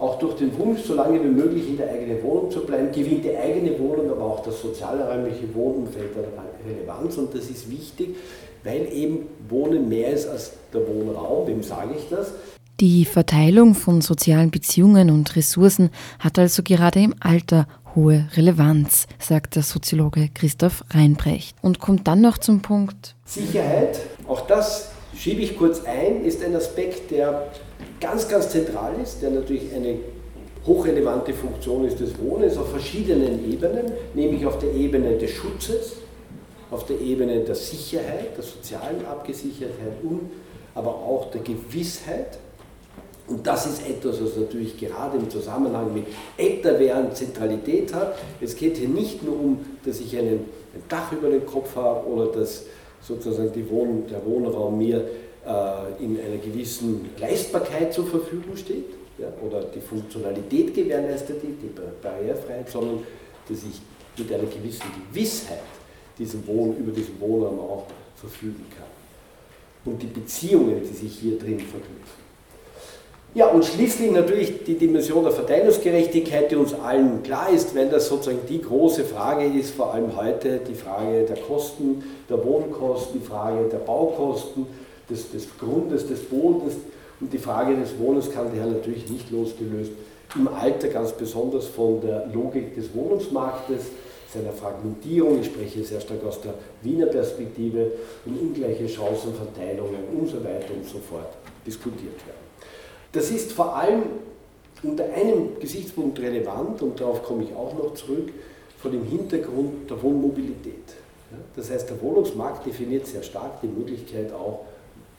auch 0.00 0.18
durch 0.18 0.36
den 0.36 0.56
Wunsch, 0.58 0.80
so 0.80 0.94
lange 0.94 1.22
wie 1.22 1.28
möglich 1.28 1.68
in 1.68 1.76
der 1.76 1.90
eigenen 1.90 2.22
Wohnung 2.22 2.50
zu 2.50 2.60
bleiben, 2.60 2.90
gewinnt 2.90 3.22
die 3.22 3.36
eigene 3.36 3.78
Wohnung, 3.78 4.10
aber 4.10 4.24
auch 4.24 4.42
das 4.42 4.60
sozialräumliche 4.60 5.54
Wohnumfeld 5.54 6.16
an 6.16 6.46
Relevanz 6.66 7.18
und 7.18 7.34
das 7.34 7.50
ist 7.50 7.70
wichtig, 7.70 8.16
weil 8.64 8.88
eben 8.92 9.26
Wohnen 9.48 9.88
mehr 9.88 10.10
ist 10.12 10.26
als 10.26 10.52
der 10.72 10.80
Wohnraum. 10.88 11.46
Wem 11.46 11.62
sage 11.62 11.94
ich 11.98 12.08
das? 12.08 12.32
Die 12.80 13.04
Verteilung 13.04 13.74
von 13.74 14.00
sozialen 14.00 14.50
Beziehungen 14.50 15.10
und 15.10 15.36
Ressourcen 15.36 15.90
hat 16.18 16.38
also 16.38 16.62
gerade 16.62 17.00
im 17.00 17.14
Alter 17.20 17.66
hohe 17.94 18.26
Relevanz, 18.34 19.06
sagt 19.18 19.56
der 19.56 19.62
Soziologe 19.62 20.30
Christoph 20.32 20.82
Reinbrecht 20.90 21.56
und 21.60 21.78
kommt 21.78 22.08
dann 22.08 22.22
noch 22.22 22.38
zum 22.38 22.62
Punkt 22.62 23.16
Sicherheit. 23.26 24.00
Auch 24.26 24.46
das 24.46 24.92
schiebe 25.14 25.42
ich 25.42 25.58
kurz 25.58 25.84
ein, 25.84 26.24
ist 26.24 26.42
ein 26.42 26.56
Aspekt, 26.56 27.10
der 27.10 27.48
ganz, 28.00 28.28
ganz 28.28 28.48
zentral 28.48 28.94
ist, 29.02 29.22
der 29.22 29.30
natürlich 29.30 29.72
eine 29.74 29.96
hochrelevante 30.66 31.32
Funktion 31.32 31.84
ist 31.84 32.00
des 32.00 32.18
Wohnens 32.18 32.56
auf 32.56 32.70
verschiedenen 32.70 33.50
Ebenen, 33.50 33.92
nämlich 34.14 34.44
auf 34.44 34.58
der 34.58 34.72
Ebene 34.74 35.16
des 35.16 35.30
Schutzes, 35.30 35.92
auf 36.70 36.86
der 36.86 37.00
Ebene 37.00 37.40
der 37.40 37.54
Sicherheit, 37.54 38.36
der 38.36 38.44
sozialen 38.44 39.04
Abgesichertheit 39.06 40.02
und 40.02 40.30
aber 40.74 40.90
auch 40.90 41.30
der 41.30 41.40
Gewissheit. 41.40 42.38
Und 43.26 43.46
das 43.46 43.66
ist 43.66 43.88
etwas, 43.88 44.22
was 44.22 44.36
natürlich 44.36 44.78
gerade 44.78 45.16
im 45.16 45.30
Zusammenhang 45.30 45.94
mit 45.94 46.06
Älterwerden 46.36 47.14
Zentralität 47.14 47.94
hat. 47.94 48.16
Es 48.40 48.56
geht 48.56 48.76
hier 48.76 48.88
nicht 48.88 49.22
nur 49.22 49.34
um, 49.34 49.58
dass 49.84 50.00
ich 50.00 50.16
einen, 50.16 50.44
ein 50.74 50.82
Dach 50.88 51.12
über 51.12 51.28
den 51.28 51.46
Kopf 51.46 51.76
habe 51.76 52.06
oder 52.06 52.26
dass 52.26 52.64
sozusagen 53.00 53.70
Wohn 53.70 54.04
der 54.08 54.24
Wohnraum 54.24 54.78
mir 54.78 55.04
in 55.98 56.20
einer 56.20 56.36
gewissen 56.36 57.08
Leistbarkeit 57.18 57.94
zur 57.94 58.06
Verfügung 58.06 58.56
steht 58.56 58.84
ja, 59.18 59.28
oder 59.42 59.62
die 59.64 59.80
Funktionalität 59.80 60.74
gewährleistet, 60.74 61.42
die, 61.42 61.52
die 61.52 61.70
Barrierefreiheit, 62.02 62.68
sondern 62.68 63.02
dass 63.48 63.58
ich 63.58 63.80
mit 64.18 64.32
einer 64.32 64.44
gewissen 64.44 64.86
Gewissheit 65.10 65.58
diesen 66.18 66.46
Wohn, 66.46 66.76
über 66.76 66.92
diesen 66.92 67.18
Wohnraum 67.20 67.58
auch 67.58 67.86
verfügen 68.16 68.66
kann. 68.76 69.92
Und 69.92 70.02
die 70.02 70.06
Beziehungen, 70.06 70.82
die 70.82 70.94
sich 70.94 71.18
hier 71.18 71.38
drin 71.38 71.58
verknüpfen. 71.58 72.20
Ja, 73.32 73.46
und 73.46 73.64
schließlich 73.64 74.10
natürlich 74.10 74.64
die 74.64 74.74
Dimension 74.74 75.22
der 75.22 75.32
Verteilungsgerechtigkeit, 75.32 76.50
die 76.50 76.56
uns 76.56 76.74
allen 76.74 77.22
klar 77.22 77.48
ist, 77.48 77.76
wenn 77.76 77.88
das 77.88 78.08
sozusagen 78.08 78.40
die 78.48 78.60
große 78.60 79.04
Frage 79.04 79.44
ist, 79.44 79.70
vor 79.70 79.94
allem 79.94 80.16
heute 80.16 80.60
die 80.68 80.74
Frage 80.74 81.22
der 81.22 81.36
Kosten, 81.36 82.02
der 82.28 82.44
Wohnkosten, 82.44 83.20
die 83.20 83.26
Frage 83.26 83.68
der 83.68 83.78
Baukosten, 83.78 84.66
des, 85.10 85.30
des 85.30 85.48
Grundes, 85.58 86.06
des 86.06 86.20
Bodens 86.20 86.74
und 87.20 87.32
die 87.32 87.38
Frage 87.38 87.76
des 87.76 87.98
Wohnens 87.98 88.30
kann 88.30 88.46
daher 88.50 88.66
natürlich 88.66 89.10
nicht 89.10 89.30
losgelöst 89.30 89.92
im 90.36 90.48
Alter 90.48 90.88
ganz 90.88 91.12
besonders 91.12 91.66
von 91.66 92.00
der 92.00 92.26
Logik 92.32 92.74
des 92.74 92.94
Wohnungsmarktes, 92.94 93.86
seiner 94.32 94.52
Fragmentierung, 94.52 95.40
ich 95.40 95.46
spreche 95.46 95.82
sehr 95.82 96.00
stark 96.00 96.24
aus 96.24 96.40
der 96.40 96.54
Wiener 96.82 97.06
Perspektive, 97.06 97.90
und 98.24 98.40
ungleiche 98.40 98.88
Chancenverteilungen 98.88 100.04
und 100.16 100.28
so 100.28 100.36
weiter 100.44 100.72
und 100.74 100.86
so 100.86 100.98
fort 100.98 101.32
diskutiert 101.66 102.14
werden. 102.26 102.38
Das 103.10 103.30
ist 103.30 103.50
vor 103.52 103.74
allem 103.74 104.02
unter 104.84 105.04
einem 105.12 105.58
Gesichtspunkt 105.58 106.20
relevant, 106.20 106.80
und 106.80 107.00
darauf 107.00 107.24
komme 107.24 107.42
ich 107.42 107.54
auch 107.54 107.74
noch 107.76 107.94
zurück, 107.94 108.30
vor 108.80 108.90
dem 108.90 109.04
Hintergrund 109.04 109.90
der 109.90 110.00
Wohnmobilität. 110.00 110.74
Das 111.56 111.70
heißt, 111.70 111.90
der 111.90 112.00
Wohnungsmarkt 112.00 112.66
definiert 112.66 113.06
sehr 113.06 113.22
stark 113.22 113.60
die 113.62 113.66
Möglichkeit 113.66 114.32
auch 114.32 114.64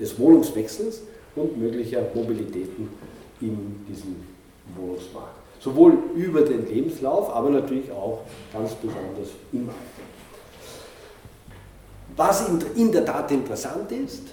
des 0.02 0.18
Wohnungswechsels 0.20 1.02
und 1.36 1.58
möglicher 1.58 2.02
Mobilitäten 2.14 2.90
in 3.40 3.86
diesem 3.88 4.16
Wohnungsmarkt. 4.76 5.36
Sowohl 5.60 5.94
über 6.16 6.42
den 6.42 6.68
Lebenslauf, 6.68 7.30
aber 7.30 7.52
natürlich 7.52 7.92
auch 7.92 8.22
ganz 8.52 8.74
besonders 8.74 9.30
im 9.54 9.70
Alter. 9.70 10.12
Was 12.18 12.50
in 12.76 12.92
der 12.92 13.06
Tat 13.06 13.32
interessant 13.32 13.92
ist, 13.92 14.24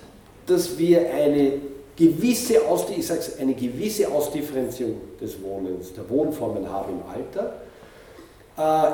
dass 0.47 0.77
wir 0.79 1.13
eine 1.13 1.53
gewisse, 1.95 2.55
ich 2.97 3.07
sag's, 3.07 3.39
eine 3.39 3.55
gewisse 3.55 4.11
Ausdifferenzierung 4.11 5.01
des 5.21 5.41
Wohnens, 5.43 5.93
der 5.93 6.09
Wohnformen 6.09 6.69
haben 6.69 6.95
im 6.95 7.03
Alter. 7.09 7.61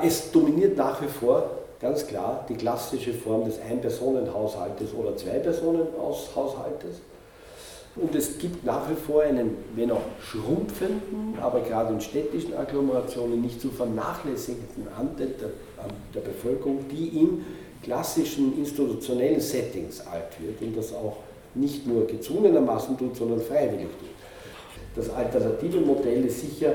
Äh, 0.02 0.07
es 0.07 0.31
dominiert 0.33 0.76
nach 0.76 1.00
wie 1.00 1.07
vor 1.07 1.50
ganz 1.81 2.07
klar 2.07 2.45
die 2.49 2.54
klassische 2.54 3.12
Form 3.12 3.45
des 3.45 3.61
Ein-Personen-Haushaltes 3.61 4.95
oder 4.95 5.16
Zwei-Personen-Haushaltes. 5.16 7.00
Und 7.97 8.14
es 8.14 8.38
gibt 8.38 8.64
nach 8.64 8.90
wie 8.90 8.97
vor 8.97 9.23
einen, 9.23 9.57
wenn 9.76 9.93
auch 9.93 10.00
schrumpfenden, 10.21 11.38
aber 11.40 11.61
gerade 11.61 11.95
in 11.95 12.00
städtischen 12.00 12.57
Agglomerationen 12.57 13.40
nicht 13.40 13.61
zu 13.61 13.71
vernachlässigenden 13.71 14.88
Anteil 14.99 15.28
der, 15.40 15.50
der 16.12 16.21
Bevölkerung, 16.21 16.87
die 16.90 17.21
in 17.21 17.45
klassischen 17.85 18.59
institutionellen 18.59 19.40
Settings 19.40 20.00
alt 20.00 20.40
wird 20.40 20.61
und 20.61 20.76
das 20.76 20.93
auch 20.93 21.19
nicht 21.54 21.87
nur 21.87 22.07
gezwungenermaßen 22.07 22.99
tut, 22.99 23.14
sondern 23.14 23.40
freiwillig 23.40 23.87
tut. 24.00 24.09
Das 24.97 25.11
alternative 25.11 25.78
Modell 25.78 26.25
ist 26.25 26.40
sicher 26.40 26.73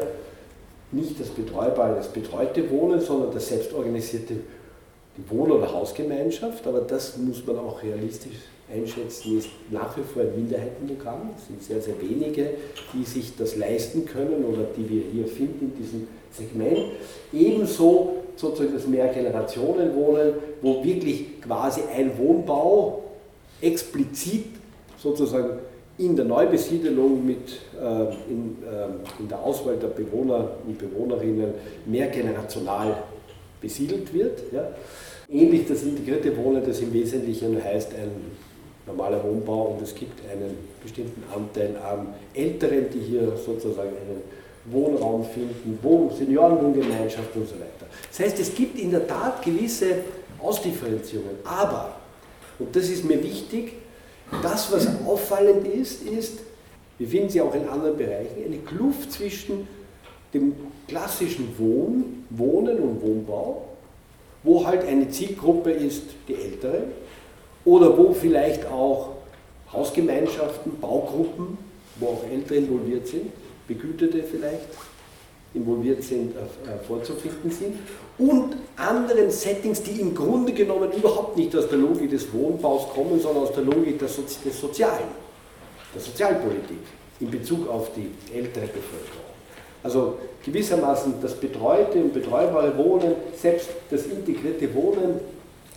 nicht 0.91 1.19
das 1.19 1.29
betreubare, 1.29 1.95
das 1.95 2.07
betreute 2.07 2.69
Wohnen, 2.71 2.99
sondern 2.99 3.31
das 3.33 3.47
selbstorganisierte 3.47 4.35
Wohn- 5.27 5.51
oder 5.51 5.71
Hausgemeinschaft, 5.71 6.65
aber 6.67 6.81
das 6.81 7.17
muss 7.17 7.45
man 7.45 7.57
auch 7.57 7.81
realistisch 7.83 8.35
einschätzen, 8.71 9.37
ist 9.37 9.49
nach 9.71 9.97
wie 9.97 10.01
vor 10.01 10.21
ein 10.21 10.35
Minderheitenprogramm. 10.35 11.31
Es 11.37 11.47
sind 11.47 11.63
sehr, 11.63 11.81
sehr 11.81 11.99
wenige, 12.01 12.51
die 12.93 13.03
sich 13.03 13.35
das 13.35 13.55
leisten 13.55 14.05
können 14.05 14.45
oder 14.45 14.63
die 14.77 14.87
wir 14.89 15.03
hier 15.11 15.27
finden 15.27 15.71
in 15.73 15.83
diesem 15.83 16.07
Segment. 16.31 16.91
Ebenso 17.33 18.17
sozusagen 18.35 18.73
das 18.73 18.87
Mehrgenerationenwohnen, 18.87 20.33
wo 20.61 20.83
wirklich 20.83 21.41
quasi 21.41 21.81
ein 21.95 22.17
Wohnbau 22.17 23.03
explizit 23.61 24.45
sozusagen 24.97 25.59
in 25.97 26.15
der 26.15 26.25
Neubesiedelung 26.25 27.25
mit 27.25 27.59
äh, 27.77 28.31
in, 28.31 28.57
äh, 28.63 29.19
in 29.19 29.27
der 29.27 29.43
Auswahl 29.43 29.75
der 29.75 29.87
Bewohner 29.87 30.51
und 30.65 30.77
Bewohnerinnen 30.77 31.53
mehrgenerational 31.85 32.95
besiedelt 33.59 34.13
wird. 34.13 34.39
Ja. 34.53 34.69
Ähnlich 35.31 35.67
das 35.67 35.83
integrierte 35.83 36.35
Wohnen, 36.35 36.65
das 36.65 36.79
im 36.79 36.91
Wesentlichen 36.91 37.63
heißt 37.63 37.93
ein 37.93 38.09
normaler 38.87 39.23
Wohnbau 39.23 39.75
und 39.75 39.83
es 39.83 39.93
gibt 39.93 40.19
einen 40.27 40.57
bestimmten 40.81 41.23
Anteil 41.31 41.75
an 41.77 42.15
Älteren, 42.33 42.85
die 42.91 42.99
hier 42.99 43.37
sozusagen 43.37 43.89
einen 43.89 44.23
Wohnraum 44.65 45.23
finden, 45.23 45.77
Wohn 45.83 46.09
Seniorenwohngemeinschaft 46.17 47.35
und 47.35 47.47
so 47.47 47.53
weiter. 47.55 47.85
Das 48.09 48.19
heißt, 48.19 48.39
es 48.39 48.55
gibt 48.55 48.79
in 48.79 48.89
der 48.89 49.05
Tat 49.05 49.43
gewisse 49.43 49.97
Ausdifferenzierungen, 50.41 51.37
aber, 51.43 51.95
und 52.57 52.75
das 52.75 52.89
ist 52.89 53.05
mir 53.05 53.21
wichtig, 53.23 53.73
das, 54.41 54.71
was 54.71 54.87
auffallend 55.05 55.67
ist, 55.67 56.07
ist, 56.07 56.39
wir 56.97 57.07
finden 57.07 57.29
sie 57.29 57.41
auch 57.41 57.53
in 57.53 57.67
anderen 57.69 57.97
Bereichen, 57.97 58.43
eine 58.43 58.57
Kluft 58.57 59.11
zwischen 59.11 59.67
dem 60.33 60.53
klassischen 60.87 61.53
Wohn, 61.59 62.25
Wohnen 62.31 62.79
und 62.79 63.01
Wohnbau, 63.01 63.68
wo 64.43 64.65
halt 64.65 64.85
eine 64.85 65.09
Zielgruppe 65.09 65.71
ist, 65.71 66.03
die 66.27 66.35
Ältere, 66.35 66.83
oder 67.65 67.97
wo 67.97 68.13
vielleicht 68.13 68.65
auch 68.67 69.09
Hausgemeinschaften, 69.71 70.79
Baugruppen, 70.79 71.57
wo 71.99 72.07
auch 72.07 72.23
Ältere 72.31 72.59
involviert 72.59 73.07
sind, 73.07 73.31
Begütete 73.67 74.23
vielleicht 74.23 74.67
involviert 75.53 76.03
sind, 76.03 76.35
äh, 76.35 76.39
äh, 76.39 76.79
vorzufinden 76.87 77.51
sind 77.51 77.75
und 78.17 78.55
anderen 78.75 79.31
Settings, 79.31 79.81
die 79.81 79.99
im 80.01 80.13
Grunde 80.13 80.53
genommen 80.53 80.91
überhaupt 80.91 81.37
nicht 81.37 81.55
aus 81.55 81.67
der 81.69 81.77
Logik 81.77 82.09
des 82.09 82.31
Wohnbaus 82.33 82.89
kommen, 82.89 83.19
sondern 83.19 83.43
aus 83.43 83.53
der 83.53 83.63
Logik 83.63 83.99
des 83.99 84.15
Sozialen, 84.59 85.09
der 85.93 86.01
Sozialpolitik 86.01 86.77
in 87.19 87.31
Bezug 87.31 87.67
auf 87.67 87.91
die 87.95 88.11
ältere 88.35 88.67
Bevölkerung. 88.67 89.28
Also 89.83 90.15
gewissermaßen 90.45 91.15
das 91.21 91.35
betreute 91.35 91.99
und 91.99 92.13
betreubare 92.13 92.77
Wohnen, 92.77 93.13
selbst 93.35 93.69
das 93.89 94.05
integrierte 94.05 94.73
Wohnen, 94.75 95.19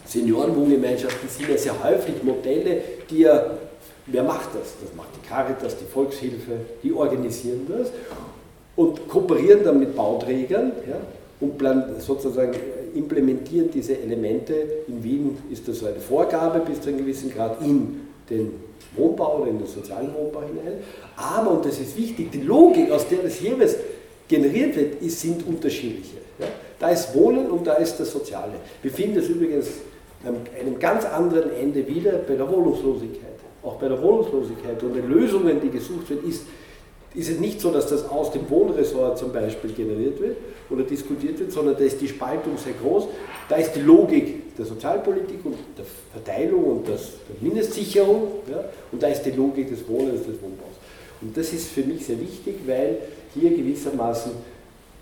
Seniorenwohngemeinschaften 0.04 1.28
sind 1.28 1.48
ja 1.48 1.56
sehr 1.56 1.82
häufig 1.82 2.22
Modelle, 2.22 2.82
die 3.08 3.20
ja, 3.20 3.46
wer 4.06 4.22
macht 4.24 4.48
das? 4.54 4.74
Das 4.82 4.94
macht 4.96 5.08
die 5.16 5.26
Caritas, 5.26 5.76
die 5.78 5.84
Volkshilfe, 5.84 6.52
die 6.82 6.92
organisieren 6.92 7.66
das 7.68 7.90
und 8.76 9.08
kooperieren 9.08 9.64
dann 9.64 9.78
mit 9.78 9.94
Bauträgern 9.94 10.72
ja, 10.88 10.96
und 11.40 11.60
sozusagen 12.00 12.54
implementieren 12.94 13.70
diese 13.72 13.98
Elemente. 13.98 14.54
In 14.88 15.02
Wien 15.02 15.38
ist 15.50 15.66
das 15.68 15.84
eine 15.84 16.00
Vorgabe 16.00 16.60
bis 16.60 16.80
zu 16.80 16.88
einem 16.88 16.98
gewissen 16.98 17.32
Grad 17.32 17.60
in 17.62 18.00
den 18.28 18.52
Wohnbau 18.96 19.40
oder 19.40 19.50
in 19.50 19.58
den 19.58 19.66
sozialen 19.66 20.12
Wohnbau 20.14 20.42
hinein. 20.42 20.78
Aber, 21.16 21.52
und 21.52 21.64
das 21.64 21.78
ist 21.78 21.96
wichtig, 21.96 22.30
die 22.32 22.42
Logik, 22.42 22.90
aus 22.90 23.08
der 23.08 23.18
das 23.18 23.40
jeweils 23.40 23.76
generiert 24.32 24.74
wird, 24.76 25.02
ist, 25.02 25.20
sind 25.20 25.46
unterschiedliche. 25.46 26.16
Ja? 26.38 26.46
Da 26.78 26.88
ist 26.88 27.14
Wohnen 27.14 27.50
und 27.50 27.66
da 27.66 27.74
ist 27.74 27.96
das 28.00 28.10
Soziale. 28.10 28.54
Wir 28.80 28.90
finden 28.90 29.16
das 29.16 29.28
übrigens 29.28 29.68
an 30.24 30.36
einem 30.58 30.78
ganz 30.78 31.04
anderen 31.04 31.52
Ende 31.52 31.86
wieder 31.86 32.12
bei 32.12 32.34
der 32.34 32.48
Wohnungslosigkeit. 32.50 33.30
auch 33.62 33.76
bei 33.76 33.88
der 33.88 34.00
Wohnungslosigkeit 34.02 34.82
und 34.82 34.94
den 34.94 35.08
Lösungen, 35.08 35.60
die 35.60 35.68
gesucht 35.68 36.08
werden, 36.10 36.28
ist, 36.28 36.42
ist 37.14 37.30
es 37.30 37.38
nicht 37.38 37.60
so, 37.60 37.70
dass 37.70 37.86
das 37.88 38.08
aus 38.08 38.32
dem 38.32 38.48
Wohnressort 38.48 39.18
zum 39.18 39.32
Beispiel 39.32 39.72
generiert 39.72 40.18
wird 40.20 40.36
oder 40.70 40.82
diskutiert 40.82 41.38
wird, 41.38 41.52
sondern 41.52 41.76
da 41.76 41.84
ist 41.84 42.00
die 42.00 42.08
Spaltung 42.08 42.56
sehr 42.56 42.72
groß. 42.82 43.04
Da 43.48 43.56
ist 43.56 43.72
die 43.74 43.82
Logik 43.82 44.56
der 44.56 44.64
Sozialpolitik 44.64 45.44
und 45.44 45.56
der 45.76 45.84
Verteilung 46.12 46.64
und 46.64 46.88
der 46.88 46.98
Mindestsicherung 47.40 48.22
ja, 48.50 48.64
und 48.90 49.02
da 49.02 49.08
ist 49.08 49.22
die 49.22 49.32
Logik 49.32 49.68
des 49.68 49.86
Wohnens, 49.86 50.20
des 50.20 50.40
Wohnbaus. 50.40 50.76
Und 51.20 51.36
das 51.36 51.52
ist 51.52 51.68
für 51.68 51.82
mich 51.82 52.04
sehr 52.06 52.20
wichtig, 52.20 52.56
weil 52.66 52.98
hier 53.34 53.50
gewissermaßen 53.50 54.32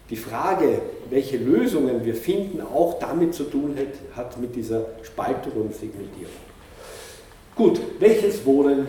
die 0.08 0.16
Frage, 0.16 0.80
welche 1.08 1.36
Lösungen 1.36 2.04
wir 2.04 2.14
finden, 2.14 2.60
auch 2.60 2.98
damit 2.98 3.34
zu 3.34 3.44
tun 3.44 3.76
hat, 3.76 4.16
hat 4.16 4.40
mit 4.40 4.54
dieser 4.56 4.86
Spaltung 5.02 5.52
und 5.52 5.74
Segmentierung. 5.74 6.32
Gut, 7.54 7.80
welches 7.98 8.44
Wohnen 8.44 8.88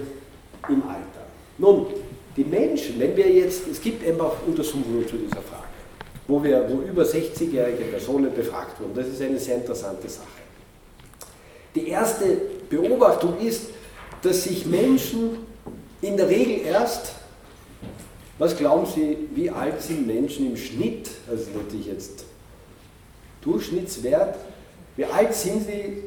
im 0.67 0.81
Alter? 0.83 1.25
Nun, 1.57 1.87
die 2.35 2.43
Menschen, 2.43 2.99
wenn 2.99 3.15
wir 3.15 3.29
jetzt, 3.29 3.67
es 3.67 3.81
gibt 3.81 4.07
einfach 4.07 4.33
Untersuchungen 4.47 5.07
zu 5.07 5.17
dieser 5.17 5.41
Frage, 5.41 5.63
wo, 6.27 6.43
wir, 6.43 6.65
wo 6.69 6.81
über 6.81 7.03
60-jährige 7.03 7.83
Personen 7.85 8.33
befragt 8.33 8.79
wurden. 8.79 8.95
Das 8.95 9.07
ist 9.07 9.21
eine 9.21 9.37
sehr 9.37 9.57
interessante 9.57 10.07
Sache. 10.09 10.27
Die 11.75 11.89
erste 11.89 12.25
Beobachtung 12.69 13.37
ist, 13.39 13.67
dass 14.21 14.43
sich 14.43 14.65
Menschen 14.65 15.37
in 16.01 16.17
der 16.17 16.29
Regel 16.29 16.65
erst, 16.65 17.13
was 18.37 18.57
glauben 18.57 18.85
Sie, 18.85 19.17
wie 19.35 19.49
alt 19.49 19.81
sind 19.81 20.07
Menschen 20.07 20.47
im 20.47 20.57
Schnitt, 20.57 21.09
also 21.29 21.45
natürlich 21.55 21.87
jetzt 21.87 22.25
Durchschnittswert, 23.41 24.37
wie 24.95 25.05
alt 25.05 25.33
sind 25.33 25.65
sie, 25.65 26.03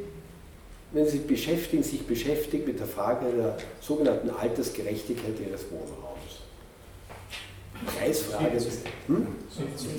wenn 0.91 1.07
sie 1.07 1.19
beschäftigen, 1.19 1.83
sich 1.83 2.05
beschäftigen 2.05 2.65
mit 2.65 2.79
der 2.79 2.87
Frage 2.87 3.25
der 3.31 3.57
sogenannten 3.81 4.29
Altersgerechtigkeit 4.29 5.33
ihres 5.45 5.65
Wohnraums? 5.69 6.43
Preisfrage. 7.85 8.61
Hm? 9.07 9.27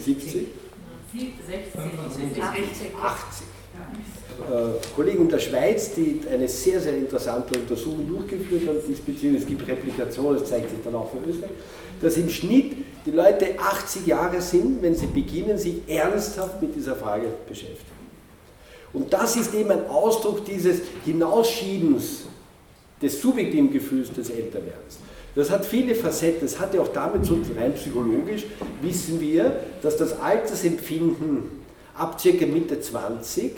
70? 0.04 0.46
60, 1.12 2.94
80. 3.02 3.46
80. 3.76 4.80
Äh, 4.80 4.94
Kollegen 4.94 5.28
der 5.28 5.38
Schweiz, 5.38 5.94
die 5.94 6.20
eine 6.30 6.48
sehr, 6.48 6.80
sehr 6.80 6.96
interessante 6.96 7.58
Untersuchung 7.58 8.06
durchgeführt 8.08 8.68
haben 8.68 8.78
diesbezüglich, 8.86 9.42
es 9.42 9.46
gibt 9.46 9.66
Replikationen, 9.66 10.40
das 10.40 10.48
zeigt 10.48 10.70
sich 10.70 10.78
dann 10.84 10.94
auch 10.94 11.10
für 11.10 11.18
Österreich, 11.28 11.50
dass 12.00 12.16
im 12.16 12.28
Schnitt 12.28 12.72
die 13.06 13.10
Leute 13.10 13.58
80 13.58 14.06
Jahre 14.06 14.40
sind, 14.40 14.82
wenn 14.82 14.94
sie 14.94 15.06
beginnen, 15.06 15.56
sich 15.56 15.76
ernsthaft 15.86 16.60
mit 16.60 16.74
dieser 16.74 16.96
Frage 16.96 17.28
beschäftigen. 17.48 17.96
Und 18.92 19.12
das 19.12 19.36
ist 19.36 19.54
eben 19.54 19.70
ein 19.70 19.86
Ausdruck 19.88 20.44
dieses 20.44 20.80
Hinausschiebens 21.04 22.24
des 23.00 23.20
subjektiven 23.20 23.70
Gefühls 23.70 24.12
des 24.12 24.30
Älterwerdens. 24.30 24.98
Das 25.34 25.50
hat 25.50 25.66
viele 25.66 25.94
Facetten. 25.94 26.40
Das 26.40 26.56
ja 26.72 26.80
auch 26.80 26.88
damit 26.88 27.26
zu 27.26 27.34
tun, 27.34 27.56
rein 27.58 27.74
psychologisch 27.74 28.46
wissen 28.80 29.20
wir, 29.20 29.60
dass 29.82 29.98
das 29.98 30.18
Altersempfinden 30.18 31.65
ab 31.96 32.20
circa 32.20 32.46
Mitte 32.46 32.80
20, 32.80 33.52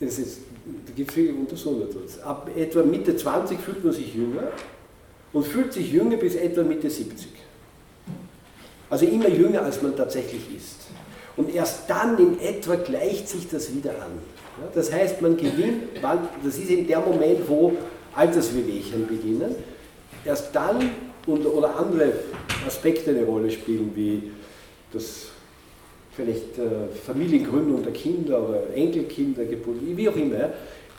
das 0.00 0.18
ist, 0.18 0.38
da 0.86 0.92
gibt 0.94 1.10
es 1.10 1.14
viele 1.14 1.34
Untersuchungen 1.34 1.82
dazu, 1.88 2.20
ab 2.22 2.50
etwa 2.56 2.82
Mitte 2.82 3.16
20 3.16 3.58
fühlt 3.58 3.84
man 3.84 3.92
sich 3.92 4.14
jünger 4.14 4.48
und 5.32 5.46
fühlt 5.46 5.72
sich 5.72 5.92
jünger 5.92 6.16
bis 6.16 6.34
etwa 6.34 6.62
Mitte 6.62 6.90
70. 6.90 7.28
Also 8.90 9.06
immer 9.06 9.28
jünger, 9.28 9.62
als 9.62 9.82
man 9.82 9.96
tatsächlich 9.96 10.42
ist. 10.56 10.76
Und 11.36 11.52
erst 11.52 11.90
dann 11.90 12.16
in 12.18 12.40
etwa 12.40 12.76
gleicht 12.76 13.28
sich 13.28 13.48
das 13.48 13.74
wieder 13.74 13.90
an. 13.90 14.12
Das 14.74 14.92
heißt, 14.92 15.20
man 15.20 15.36
gewinnt, 15.36 15.82
das 16.44 16.58
ist 16.58 16.70
in 16.70 16.86
der 16.86 17.00
Moment, 17.00 17.48
wo 17.48 17.72
Alterswehwehchen 18.14 19.08
beginnen 19.08 19.56
erst 20.24 20.54
dann 20.54 20.90
und, 21.26 21.46
oder 21.46 21.76
andere 21.76 22.12
Aspekte 22.66 23.10
eine 23.10 23.24
Rolle 23.24 23.50
spielen, 23.50 23.92
wie 23.94 24.30
das 24.92 25.26
vielleicht 26.16 26.58
äh, 26.58 26.88
Familiengründung 27.04 27.82
der 27.82 27.92
Kinder 27.92 28.48
oder 28.48 28.62
Enkelkinder, 28.74 29.44
Geburt, 29.44 29.76
wie 29.82 30.08
auch 30.08 30.16
immer. 30.16 30.50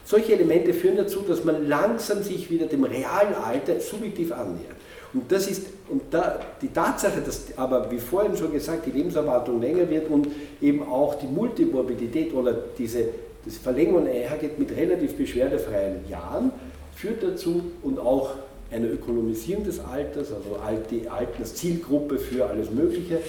Solche 0.04 0.34
Elemente 0.34 0.74
führen 0.74 0.98
dazu, 0.98 1.22
dass 1.28 1.44
man 1.44 1.68
langsam 1.68 2.22
sich 2.22 2.50
wieder 2.50 2.68
dem 2.68 2.84
realen 2.84 3.34
Alter 3.34 3.80
subjektiv 3.80 4.32
annähert. 4.32 4.76
Und 5.14 5.32
das 5.32 5.48
ist 5.48 5.68
und 5.88 6.02
da, 6.12 6.40
die 6.62 6.68
Tatsache, 6.70 7.22
dass 7.22 7.46
aber 7.58 7.90
wie 7.92 8.00
vorhin 8.00 8.36
schon 8.36 8.52
gesagt, 8.52 8.86
die 8.88 8.92
Lebenserwartung 8.92 9.62
länger 9.62 9.90
wird 9.90 10.10
und 10.10 10.28
eben 10.62 10.84
auch 10.84 11.16
die 11.16 11.28
Multimorbidität 11.28 12.34
oder 12.34 12.54
diese 12.78 13.06
das 13.46 13.58
Verlängerung 13.58 14.08
einhergeht 14.08 14.58
mit 14.58 14.76
relativ 14.76 15.16
beschwerdefreien 15.16 16.10
Jahren, 16.10 16.52
führt 16.96 17.22
dazu 17.22 17.62
und 17.84 18.00
auch 18.00 18.32
eine 18.72 18.88
Ökonomisierung 18.88 19.64
des 19.64 19.80
Alters, 19.80 20.32
also 20.32 20.58
die 20.90 21.08
Alten 21.08 21.44
als 21.44 21.54
Zielgruppe 21.54 22.18
für 22.18 22.48
alles 22.48 22.72
Mögliche, 22.72 23.20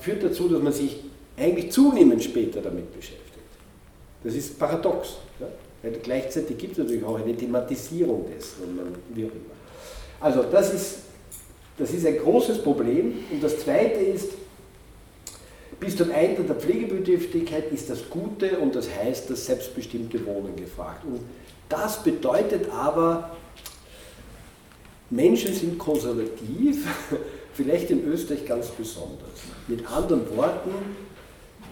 führt 0.00 0.22
dazu, 0.22 0.48
dass 0.48 0.62
man 0.62 0.72
sich 0.72 1.00
eigentlich 1.36 1.70
zunehmend 1.72 2.22
später 2.22 2.60
damit 2.60 2.94
beschäftigt. 2.94 3.24
Das 4.22 4.34
ist 4.34 4.58
paradox. 4.58 5.16
Ja? 5.38 5.46
Weil 5.82 5.92
gleichzeitig 6.02 6.56
gibt 6.58 6.72
es 6.72 6.78
natürlich 6.78 7.04
auch 7.04 7.18
eine 7.20 7.36
Thematisierung 7.36 8.26
dessen, 8.34 8.76
man, 8.76 8.94
wie 9.10 9.24
auch 9.24 9.30
immer. 9.30 9.54
Also 10.20 10.42
das 10.44 10.72
ist, 10.72 10.98
das 11.76 11.92
ist 11.92 12.06
ein 12.06 12.18
großes 12.18 12.62
Problem. 12.62 13.24
Und 13.30 13.42
das 13.42 13.58
Zweite 13.58 14.00
ist, 14.00 14.32
bis 15.80 15.96
zum 15.96 16.10
Eintritt 16.12 16.48
der 16.48 16.56
Pflegebedürftigkeit 16.56 17.70
ist 17.72 17.90
das 17.90 18.08
Gute 18.08 18.58
und 18.58 18.74
das 18.74 18.88
heißt 18.88 19.28
das 19.28 19.44
selbstbestimmte 19.44 20.24
Wohnen 20.24 20.56
gefragt. 20.56 21.04
Und 21.04 21.20
das 21.68 22.02
bedeutet 22.02 22.70
aber 22.70 23.36
Menschen 25.10 25.54
sind 25.54 25.78
konservativ, 25.78 26.86
vielleicht 27.54 27.90
in 27.90 28.04
Österreich 28.06 28.44
ganz 28.46 28.68
besonders. 28.68 29.28
Mit 29.68 29.90
anderen 29.90 30.24
Worten, 30.36 30.70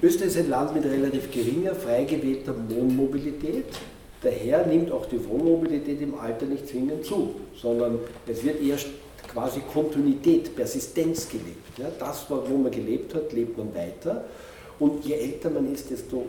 Österreich 0.02 0.28
ist 0.28 0.38
ein 0.38 0.50
Land 0.50 0.74
mit 0.74 0.84
relativ 0.84 1.30
geringer, 1.30 1.74
frei 1.74 2.04
gewählter 2.04 2.54
Wohnmobilität. 2.68 3.66
Daher 4.22 4.66
nimmt 4.66 4.90
auch 4.90 5.06
die 5.06 5.24
Wohnmobilität 5.28 6.00
im 6.00 6.14
Alter 6.18 6.46
nicht 6.46 6.68
zwingend 6.68 7.04
zu, 7.04 7.34
sondern 7.60 7.98
es 8.26 8.42
wird 8.44 8.60
eher 8.62 8.76
quasi 9.32 9.60
Kontinuität, 9.72 10.54
Persistenz 10.54 11.28
gelebt. 11.28 11.78
Ja, 11.78 11.86
das, 11.98 12.26
wo 12.28 12.56
man 12.56 12.70
gelebt 12.70 13.14
hat, 13.14 13.32
lebt 13.32 13.58
man 13.58 13.74
weiter. 13.74 14.24
Und 14.78 15.04
je 15.04 15.14
älter 15.14 15.50
man 15.50 15.72
ist, 15.72 15.90
desto 15.90 16.26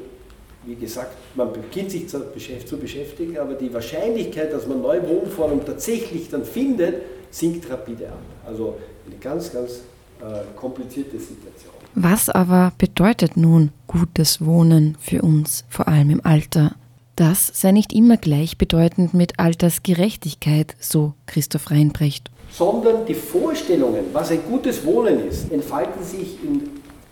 wie 0.65 0.75
gesagt, 0.75 1.13
man 1.35 1.51
beginnt 1.51 1.91
sich 1.91 2.07
zu 2.07 2.77
beschäftigen, 2.77 3.37
aber 3.37 3.53
die 3.55 3.73
Wahrscheinlichkeit, 3.73 4.53
dass 4.53 4.65
man 4.65 4.81
neue 4.81 5.07
Wohnformen 5.07 5.65
tatsächlich 5.65 6.29
dann 6.29 6.45
findet, 6.45 7.01
sinkt 7.31 7.69
rapide 7.69 8.07
ab. 8.07 8.21
Also 8.45 8.75
eine 9.05 9.15
ganz, 9.17 9.51
ganz 9.51 9.81
äh, 10.21 10.55
komplizierte 10.55 11.19
Situation. 11.19 11.73
Was 11.95 12.29
aber 12.29 12.73
bedeutet 12.77 13.37
nun 13.37 13.71
gutes 13.87 14.43
Wohnen 14.43 14.97
für 14.99 15.21
uns, 15.21 15.63
vor 15.69 15.87
allem 15.87 16.09
im 16.09 16.25
Alter? 16.25 16.75
Das 17.15 17.51
sei 17.53 17.71
nicht 17.71 17.93
immer 17.93 18.17
gleichbedeutend 18.17 19.13
mit 19.13 19.39
Altersgerechtigkeit, 19.39 20.75
so 20.79 21.13
Christoph 21.27 21.69
Reinbrecht. 21.69 22.31
Sondern 22.51 23.05
die 23.05 23.13
Vorstellungen, 23.13 24.05
was 24.13 24.31
ein 24.31 24.43
gutes 24.49 24.83
Wohnen 24.85 25.27
ist, 25.27 25.51
entfalten 25.51 26.03
sich 26.03 26.43
in, 26.43 26.61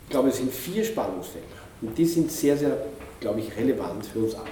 ich 0.04 0.10
glaube, 0.10 0.30
es 0.30 0.38
sind 0.38 0.52
vier 0.52 0.84
Spannungsfelder. 0.84 1.46
Und 1.82 1.96
die 1.96 2.04
sind 2.04 2.30
sehr, 2.30 2.56
sehr 2.56 2.76
glaube 3.22 3.40
ich, 3.40 3.56
relevant 3.56 4.04
für 4.04 4.18
uns 4.18 4.34
alle. 4.34 4.50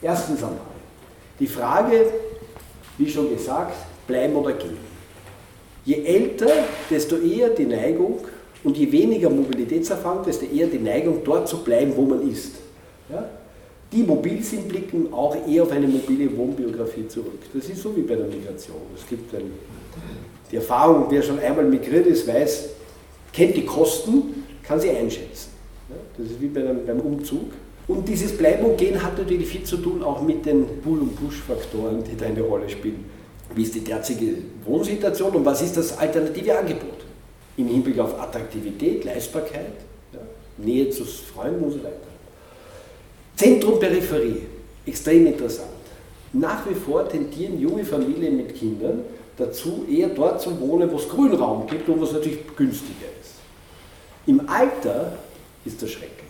Erstens 0.00 0.42
einmal, 0.42 0.58
die 1.40 1.46
Frage, 1.46 2.12
wie 2.98 3.10
schon 3.10 3.30
gesagt, 3.30 3.74
bleiben 4.06 4.36
oder 4.36 4.52
gehen. 4.52 4.91
Je 5.84 6.04
älter, 6.04 6.50
desto 6.90 7.16
eher 7.16 7.50
die 7.50 7.66
Neigung 7.66 8.18
und 8.62 8.76
je 8.76 8.90
weniger 8.90 9.28
Mobilitätserfahrung, 9.30 10.24
desto 10.24 10.46
eher 10.46 10.68
die 10.68 10.78
Neigung, 10.78 11.22
dort 11.24 11.48
zu 11.48 11.58
bleiben, 11.58 11.92
wo 11.96 12.02
man 12.02 12.28
ist. 12.30 12.52
Ja? 13.10 13.28
Die 13.90 14.02
mobil 14.02 14.42
sind, 14.42 14.68
blicken 14.68 15.12
auch 15.12 15.36
eher 15.46 15.64
auf 15.64 15.72
eine 15.72 15.88
mobile 15.88 16.34
Wohnbiografie 16.36 17.08
zurück. 17.08 17.40
Das 17.52 17.68
ist 17.68 17.82
so 17.82 17.94
wie 17.96 18.02
bei 18.02 18.14
der 18.14 18.26
Migration. 18.26 18.76
Es 18.96 19.06
gibt 19.06 19.34
ein, 19.34 19.50
die 20.50 20.56
Erfahrung, 20.56 21.06
wer 21.10 21.22
schon 21.22 21.38
einmal 21.40 21.64
migriert 21.64 22.06
ist, 22.06 22.26
weiß, 22.26 22.68
kennt 23.32 23.56
die 23.56 23.66
Kosten, 23.66 24.44
kann 24.62 24.80
sie 24.80 24.90
einschätzen. 24.90 25.50
Ja? 25.90 25.96
Das 26.16 26.30
ist 26.30 26.40
wie 26.40 26.46
bei 26.46 26.60
einem, 26.60 26.86
beim 26.86 27.00
Umzug. 27.00 27.50
Und 27.88 28.08
dieses 28.08 28.38
Bleiben 28.38 28.64
und 28.64 28.78
Gehen 28.78 29.02
hat 29.02 29.18
natürlich 29.18 29.48
viel 29.48 29.64
zu 29.64 29.78
tun 29.78 30.02
auch 30.04 30.22
mit 30.22 30.46
den 30.46 30.64
Pull- 30.82 31.00
und 31.00 31.16
Push-Faktoren, 31.16 32.04
die 32.04 32.16
da 32.16 32.26
eine 32.26 32.40
Rolle 32.40 32.68
spielen. 32.68 33.04
Wie 33.54 33.62
ist 33.62 33.74
die 33.74 33.80
derzeitige 33.80 34.34
Wohnsituation 34.64 35.32
und 35.32 35.44
was 35.44 35.62
ist 35.62 35.76
das 35.76 35.96
alternative 35.98 36.58
Angebot? 36.58 37.04
Im 37.56 37.68
Hinblick 37.68 37.98
auf 37.98 38.18
Attraktivität, 38.18 39.04
Leistbarkeit, 39.04 39.74
ja, 40.12 40.20
Nähe 40.56 40.88
zu 40.90 41.04
Freunden 41.04 41.64
und 41.64 41.72
so 41.72 41.78
weiter. 41.78 41.96
Zentrum, 43.36 43.78
Peripherie, 43.78 44.42
extrem 44.86 45.26
interessant. 45.26 45.68
Nach 46.32 46.68
wie 46.68 46.74
vor 46.74 47.08
tendieren 47.08 47.60
junge 47.60 47.84
Familien 47.84 48.36
mit 48.38 48.54
Kindern 48.54 49.00
dazu, 49.36 49.84
eher 49.90 50.08
dort 50.08 50.40
zu 50.40 50.58
wohnen, 50.60 50.90
wo 50.90 50.96
es 50.96 51.08
Grünraum 51.08 51.66
gibt 51.66 51.88
und 51.88 52.00
wo 52.00 52.04
es 52.04 52.12
natürlich 52.12 52.38
günstiger 52.56 53.06
ist. 53.20 53.34
Im 54.26 54.48
Alter 54.48 55.18
ist 55.64 55.82
das 55.82 55.90
schrecklich. 55.90 56.22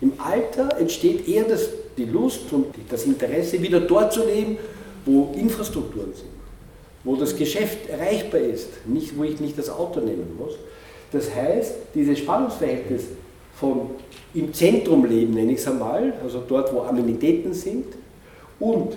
Im 0.00 0.14
Alter 0.18 0.76
entsteht 0.78 1.28
eher 1.28 1.44
das, 1.44 1.68
die 1.96 2.04
Lust 2.04 2.52
und 2.52 2.66
das 2.90 3.04
Interesse, 3.04 3.62
wieder 3.62 3.80
dort 3.80 4.12
zu 4.12 4.26
leben, 4.26 4.58
wo 5.04 5.32
Infrastrukturen 5.36 6.12
sind, 6.14 6.30
wo 7.04 7.16
das 7.16 7.36
Geschäft 7.36 7.88
erreichbar 7.88 8.40
ist, 8.40 8.68
nicht, 8.86 9.16
wo 9.16 9.24
ich 9.24 9.40
nicht 9.40 9.58
das 9.58 9.70
Auto 9.70 10.00
nehmen 10.00 10.36
muss. 10.38 10.54
Das 11.12 11.34
heißt, 11.34 11.74
dieses 11.94 12.18
Spannungsverhältnis 12.18 13.04
von 13.54 13.90
im 14.34 14.52
Zentrum 14.54 15.04
leben, 15.04 15.34
nenne 15.34 15.52
ich 15.52 15.58
es 15.58 15.68
einmal, 15.68 16.14
also 16.22 16.42
dort, 16.48 16.72
wo 16.72 16.80
Amenitäten 16.80 17.52
sind, 17.52 17.84
und 18.58 18.96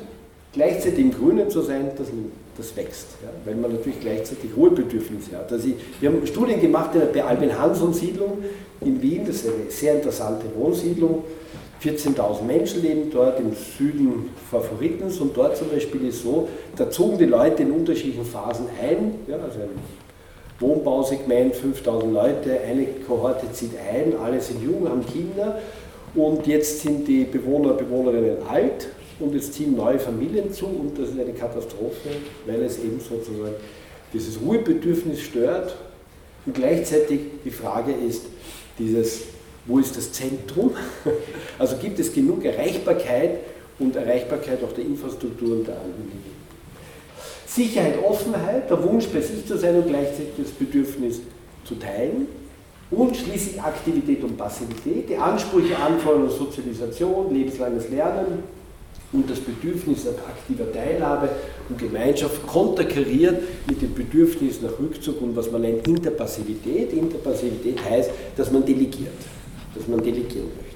gleichzeitig 0.53 0.99
im 0.99 1.11
Grünen 1.11 1.49
zu 1.49 1.61
sein, 1.61 1.91
das, 1.97 2.07
das 2.55 2.75
wächst, 2.77 3.07
ja, 3.23 3.29
weil 3.43 3.55
man 3.55 3.73
natürlich 3.73 3.99
gleichzeitig 3.99 4.51
Ruhebedürfnisse 4.55 5.37
hat. 5.37 5.51
Also 5.51 5.67
ich, 5.67 5.75
wir 5.99 6.09
haben 6.09 6.25
Studien 6.25 6.61
gemacht 6.61 6.91
bei 7.13 7.23
Albin 7.23 7.57
Hanson 7.57 7.93
Siedlung 7.93 8.37
in 8.81 9.01
Wien, 9.01 9.25
das 9.25 9.37
ist 9.37 9.47
eine 9.47 9.69
sehr 9.69 9.95
interessante 9.95 10.45
Wohnsiedlung. 10.55 11.23
14.000 11.83 12.43
Menschen 12.43 12.81
leben 12.81 13.11
dort 13.11 13.39
im 13.39 13.53
Süden 13.53 14.29
Favoritens 14.49 15.19
und 15.19 15.35
dort 15.35 15.57
zum 15.57 15.69
Beispiel 15.69 16.07
ist 16.07 16.23
so, 16.23 16.47
da 16.75 16.89
zogen 16.89 17.17
die 17.17 17.25
Leute 17.25 17.63
in 17.63 17.71
unterschiedlichen 17.71 18.25
Phasen 18.25 18.67
ein, 18.81 19.15
ja, 19.27 19.35
also 19.35 19.59
ein 19.59 19.69
Wohnbausegment, 20.59 21.55
5000 21.55 22.13
Leute, 22.13 22.59
eine 22.61 22.85
Kohorte 23.05 23.51
zieht 23.51 23.71
ein, 23.77 24.13
alle 24.17 24.39
sind 24.39 24.63
jung, 24.63 24.88
haben 24.88 25.05
Kinder. 25.05 25.59
Und 26.15 26.47
jetzt 26.47 26.81
sind 26.81 27.07
die 27.07 27.25
Bewohner 27.25 27.71
und 27.71 27.77
Bewohnerinnen 27.77 28.38
alt 28.47 28.88
und 29.19 29.35
es 29.35 29.51
ziehen 29.51 29.75
neue 29.75 29.99
Familien 29.99 30.51
zu 30.53 30.65
und 30.65 30.97
das 30.97 31.09
ist 31.09 31.19
eine 31.19 31.33
Katastrophe, 31.33 32.09
weil 32.45 32.63
es 32.63 32.79
eben 32.79 33.01
sozusagen 33.01 33.55
dieses 34.13 34.39
Ruhebedürfnis 34.41 35.19
stört. 35.19 35.75
Und 36.45 36.55
gleichzeitig 36.55 37.19
die 37.43 37.51
Frage 37.51 37.91
ist, 37.91 38.27
dieses, 38.79 39.23
wo 39.65 39.80
ist 39.80 39.97
das 39.97 40.12
Zentrum? 40.12 40.71
Also 41.58 41.78
gibt 41.78 41.99
es 41.99 42.13
genug 42.13 42.43
Erreichbarkeit 42.43 43.39
und 43.80 43.95
Erreichbarkeit 43.95 44.62
auch 44.63 44.73
der 44.73 44.84
Infrastruktur 44.84 45.58
und 45.58 45.67
der 45.67 45.75
Anliegen. 45.75 46.36
Sicherheit, 47.47 48.04
Offenheit, 48.04 48.69
der 48.69 48.84
Wunsch 48.84 49.06
bei 49.08 49.21
sich 49.21 49.45
zu 49.47 49.58
sein 49.58 49.78
und 49.78 49.88
gleichzeitig 49.88 50.34
das 50.38 50.51
Bedürfnis 50.51 51.21
zu 51.63 51.75
teilen 51.75 52.28
und 52.91 53.15
schließlich 53.15 53.62
Aktivität 53.62 54.23
und 54.23 54.38
Passivität, 54.38 55.10
die 55.10 55.15
Ansprüche, 55.15 55.78
Anforderungen 55.78 56.30
Sozialisation, 56.30 57.34
lebenslanges 57.34 57.89
Lernen 57.89 58.43
und 59.13 59.30
das 59.30 59.39
Bedürfnis 59.39 60.06
nach 60.06 60.28
aktiver 60.28 60.71
Teilhabe 60.71 61.30
und 61.69 61.80
Gemeinschaft 61.80 62.45
konterkariert 62.45 63.41
mit 63.67 63.82
dem 63.82 63.93
Bedürfnis 63.93 64.62
nach 64.62 64.78
Rückzug 64.80 65.21
und 65.21 65.36
was 65.36 65.49
man 65.51 65.62
nennt 65.62 65.88
Interpassivität. 65.88 66.91
Interpassivität 66.93 67.84
heißt, 67.84 68.12
dass 68.36 68.51
man 68.51 68.65
delegiert, 68.65 69.13
dass 69.75 69.88
man 69.88 69.99
delegieren 69.99 70.47
möchte. 70.55 70.75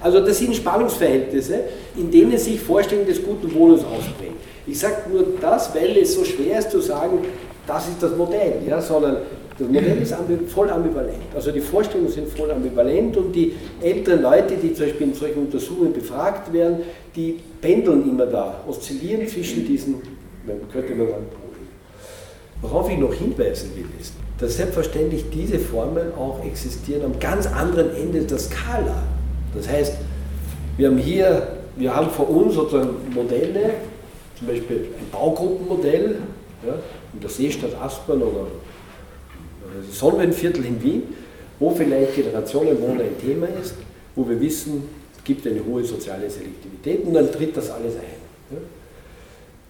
Also 0.00 0.20
das 0.20 0.38
sind 0.38 0.56
Spannungsverhältnisse, 0.56 1.60
in 1.96 2.10
denen 2.10 2.38
sich 2.38 2.60
Vorstellungen 2.60 3.06
des 3.06 3.22
guten 3.22 3.52
Wohnens 3.54 3.84
ausprägen. 3.84 4.36
Ich 4.66 4.78
sage 4.78 5.10
nur 5.12 5.24
das, 5.40 5.74
weil 5.74 5.96
es 5.98 6.14
so 6.14 6.24
schwer 6.24 6.58
ist 6.58 6.70
zu 6.70 6.80
sagen, 6.80 7.18
das 7.66 7.88
ist 7.88 8.02
das 8.02 8.16
Modell, 8.16 8.54
ja, 8.66 8.80
sondern 8.80 9.18
das 9.58 9.68
Modell 9.68 10.00
ist 10.00 10.14
voll 10.48 10.70
ambivalent. 10.70 11.22
Also 11.34 11.52
die 11.52 11.60
Vorstellungen 11.60 12.10
sind 12.10 12.28
voll 12.28 12.50
ambivalent 12.50 13.16
und 13.16 13.32
die 13.32 13.52
älteren 13.80 14.22
Leute, 14.22 14.54
die 14.56 14.72
zum 14.72 14.86
Beispiel 14.86 15.08
in 15.08 15.14
solchen 15.14 15.40
Untersuchungen 15.40 15.92
befragt 15.92 16.52
werden, 16.52 16.78
die 17.14 17.38
pendeln 17.60 18.08
immer 18.08 18.26
da, 18.26 18.64
oszillieren 18.66 19.28
zwischen 19.28 19.66
diesen, 19.66 19.96
könnte 20.72 20.94
man 20.94 21.08
sagen. 21.08 21.49
Worauf 22.62 22.90
ich 22.90 22.98
noch 22.98 23.14
hinweisen 23.14 23.70
will, 23.74 23.86
ist, 23.98 24.12
dass 24.38 24.56
selbstverständlich 24.56 25.24
diese 25.32 25.58
Formen 25.58 26.14
auch 26.14 26.44
existieren 26.44 27.04
am 27.04 27.18
ganz 27.18 27.46
anderen 27.46 27.94
Ende 27.94 28.22
der 28.22 28.38
Skala. 28.38 29.02
Das 29.54 29.68
heißt, 29.68 29.94
wir 30.76 30.88
haben 30.88 30.98
hier, 30.98 31.48
wir 31.76 31.94
haben 31.94 32.10
vor 32.10 32.28
uns 32.28 32.54
sozusagen 32.54 32.90
Modelle, 33.14 33.74
zum 34.38 34.46
Beispiel 34.46 34.88
ein 34.98 35.10
Baugruppenmodell 35.10 36.16
ja, 36.66 36.74
in 37.12 37.20
der 37.20 37.30
Seestadt 37.30 37.74
Aspern 37.80 38.22
oder 38.22 38.46
Sonnenviertel 39.90 40.64
in 40.64 40.82
Wien, 40.82 41.02
wo 41.58 41.70
vielleicht 41.70 42.16
Generationenwohner 42.16 43.04
ein 43.04 43.20
Thema 43.20 43.46
ist, 43.62 43.74
wo 44.16 44.28
wir 44.28 44.40
wissen, 44.40 44.88
es 45.16 45.22
gibt 45.24 45.46
eine 45.46 45.64
hohe 45.64 45.84
soziale 45.84 46.28
Selektivität 46.28 47.04
und 47.04 47.14
dann 47.14 47.30
tritt 47.30 47.56
das 47.56 47.70
alles 47.70 47.94
ein. 47.96 48.19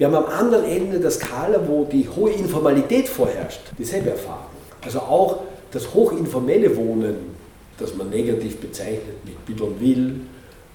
Wir 0.00 0.06
haben 0.06 0.14
am 0.14 0.32
anderen 0.32 0.64
Ende 0.64 0.98
der 0.98 1.10
Skala, 1.10 1.60
wo 1.68 1.84
die 1.84 2.08
hohe 2.08 2.30
Informalität 2.30 3.06
vorherrscht, 3.06 3.60
dieselbe 3.78 4.08
Erfahrung. 4.08 4.46
Also 4.80 5.00
auch 5.00 5.40
das 5.72 5.92
hochinformelle 5.92 6.74
Wohnen, 6.74 7.16
das 7.78 7.94
man 7.94 8.08
negativ 8.08 8.56
bezeichnet 8.56 9.22
mit 9.26 9.44
Bidonville 9.44 10.12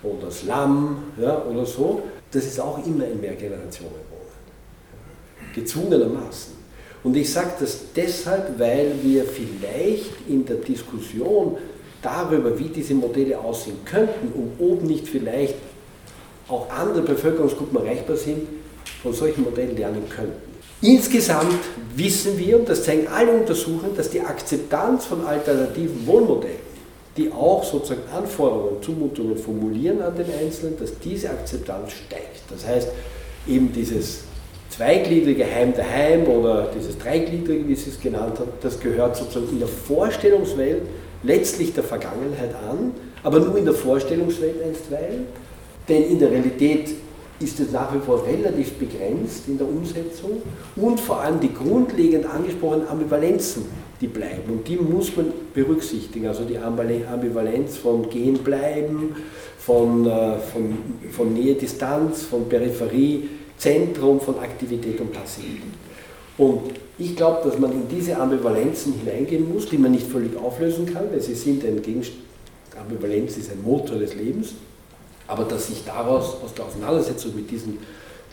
oder 0.03 0.29
Slum 0.29 0.97
ja, 1.19 1.41
oder 1.43 1.65
so, 1.65 2.03
das 2.29 2.45
ist 2.45 2.59
auch 2.59 2.85
immer 2.85 3.07
in 3.07 3.19
Mehrgenerationenwohnen. 3.19 4.03
Gezwungenermaßen. 5.55 6.53
Und 7.03 7.17
ich 7.17 7.33
sage 7.33 7.53
das 7.59 7.79
deshalb, 7.95 8.59
weil 8.59 8.91
wir 9.01 9.23
vielleicht 9.23 10.29
in 10.29 10.45
der 10.45 10.57
Diskussion 10.57 11.57
darüber, 12.03 12.59
wie 12.59 12.69
diese 12.69 12.93
Modelle 12.93 13.39
aussehen 13.39 13.77
könnten 13.85 14.31
und 14.35 14.63
ob 14.63 14.83
nicht 14.83 15.07
vielleicht 15.07 15.55
auch 16.47 16.69
andere 16.69 17.01
Bevölkerungsgruppen 17.01 17.79
erreichbar 17.79 18.17
sind, 18.17 18.47
von 19.01 19.13
solchen 19.13 19.43
Modellen 19.43 19.75
lernen 19.75 20.03
könnten. 20.09 20.55
Insgesamt 20.81 21.59
wissen 21.95 22.37
wir, 22.37 22.59
und 22.59 22.69
das 22.69 22.83
zeigen 22.83 23.07
alle 23.07 23.31
Untersuchungen, 23.31 23.95
dass 23.95 24.09
die 24.09 24.21
Akzeptanz 24.21 25.05
von 25.05 25.25
alternativen 25.25 26.05
Wohnmodellen 26.05 26.75
die 27.17 27.31
auch 27.31 27.63
sozusagen 27.63 28.01
Anforderungen, 28.13 28.81
Zumutungen 28.81 29.37
formulieren 29.37 30.01
an 30.01 30.15
den 30.15 30.25
Einzelnen, 30.39 30.77
dass 30.77 30.99
diese 30.99 31.29
Akzeptanz 31.29 31.93
steigt. 31.93 32.41
Das 32.49 32.67
heißt, 32.67 32.89
eben 33.47 33.71
dieses 33.71 34.23
zweigliedrige 34.69 35.45
Heim 35.45 35.73
daheim 35.73 36.27
oder 36.27 36.69
dieses 36.77 36.97
dreigliedrige, 36.97 37.67
wie 37.67 37.75
Sie 37.75 37.91
es 37.91 38.01
genannt 38.01 38.39
haben, 38.39 38.51
das 38.61 38.79
gehört 38.79 39.15
sozusagen 39.15 39.49
in 39.49 39.59
der 39.59 39.67
Vorstellungswelt 39.67 40.81
letztlich 41.23 41.73
der 41.73 41.83
Vergangenheit 41.83 42.53
an, 42.69 42.91
aber 43.23 43.39
nur 43.39 43.57
in 43.57 43.65
der 43.65 43.73
Vorstellungswelt 43.73 44.61
einstweilen, 44.61 45.27
denn 45.87 46.03
in 46.03 46.19
der 46.19 46.31
Realität 46.31 46.89
ist 47.39 47.59
es 47.59 47.71
nach 47.71 47.93
wie 47.93 47.99
vor 47.99 48.25
relativ 48.25 48.73
begrenzt 48.73 49.47
in 49.47 49.57
der 49.57 49.67
Umsetzung 49.67 50.41
und 50.75 50.99
vor 50.99 51.19
allem 51.19 51.39
die 51.39 51.53
grundlegend 51.53 52.25
angesprochenen 52.25 52.87
Ambivalenzen 52.87 53.63
die 54.01 54.07
bleiben. 54.07 54.51
Und 54.51 54.67
die 54.67 54.77
muss 54.77 55.15
man 55.15 55.31
berücksichtigen. 55.53 56.27
Also 56.27 56.43
die 56.43 56.57
Ambivalenz 56.57 57.77
von 57.77 58.09
Gehen 58.09 58.37
bleiben, 58.39 59.15
von, 59.57 60.05
äh, 60.05 60.37
von, 60.37 60.77
von 61.11 61.33
Nähe, 61.33 61.55
Distanz, 61.55 62.23
von 62.23 62.47
Peripherie, 62.49 63.29
Zentrum, 63.57 64.19
von 64.19 64.37
Aktivität 64.39 64.99
und 64.99 65.13
Passivität. 65.13 65.61
Und 66.37 66.73
ich 66.97 67.15
glaube, 67.15 67.49
dass 67.49 67.57
man 67.57 67.71
in 67.71 67.87
diese 67.89 68.17
Ambivalenzen 68.17 68.93
hineingehen 68.93 69.51
muss, 69.53 69.67
die 69.69 69.77
man 69.77 69.91
nicht 69.91 70.07
völlig 70.07 70.35
auflösen 70.37 70.85
kann, 70.85 71.05
weil 71.11 71.21
sie 71.21 71.35
sind 71.35 71.63
ein 71.63 71.81
Gegenstand. 71.81 72.19
Ambivalenz 72.77 73.37
ist 73.37 73.51
ein 73.51 73.63
Motor 73.63 73.97
des 73.97 74.15
Lebens, 74.15 74.53
aber 75.27 75.45
dass 75.45 75.67
sich 75.67 75.83
daraus, 75.85 76.35
aus 76.43 76.53
der 76.53 76.65
Auseinandersetzung 76.65 77.35
mit 77.35 77.49
diesen 77.49 77.79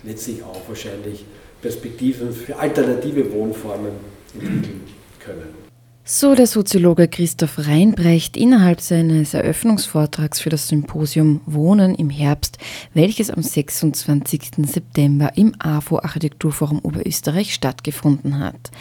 letztlich 0.03 0.43
auch 0.43 0.61
wahrscheinlich 0.69 1.25
Perspektiven 1.61 2.33
für 2.33 2.57
alternative 2.59 3.33
Wohnformen 3.33 3.93
entwickeln 4.35 4.83
können. 5.21 5.62
So 6.05 6.35
der 6.35 6.49
Soziologe 6.49 7.07
Christoph 7.07 7.69
Reinbrecht 7.69 8.37
innerhalb 8.37 8.81
seines 8.81 9.35
Eröffnungsvortrags 9.35 10.41
für 10.41 10.51
das 10.51 10.67
Symposium 10.67 11.43
Wohnen 11.47 11.95
im 11.95 12.11
Herbst, 12.11 12.59
welches 12.93 13.31
am 13.31 13.41
26. 13.41 14.67
September 14.67 15.31
im 15.37 15.55
AFO 15.61 16.01
Architekturforum 16.01 16.81
Oberösterreich 16.81 17.55
stattgefunden 17.55 18.41
hat. 18.41 18.73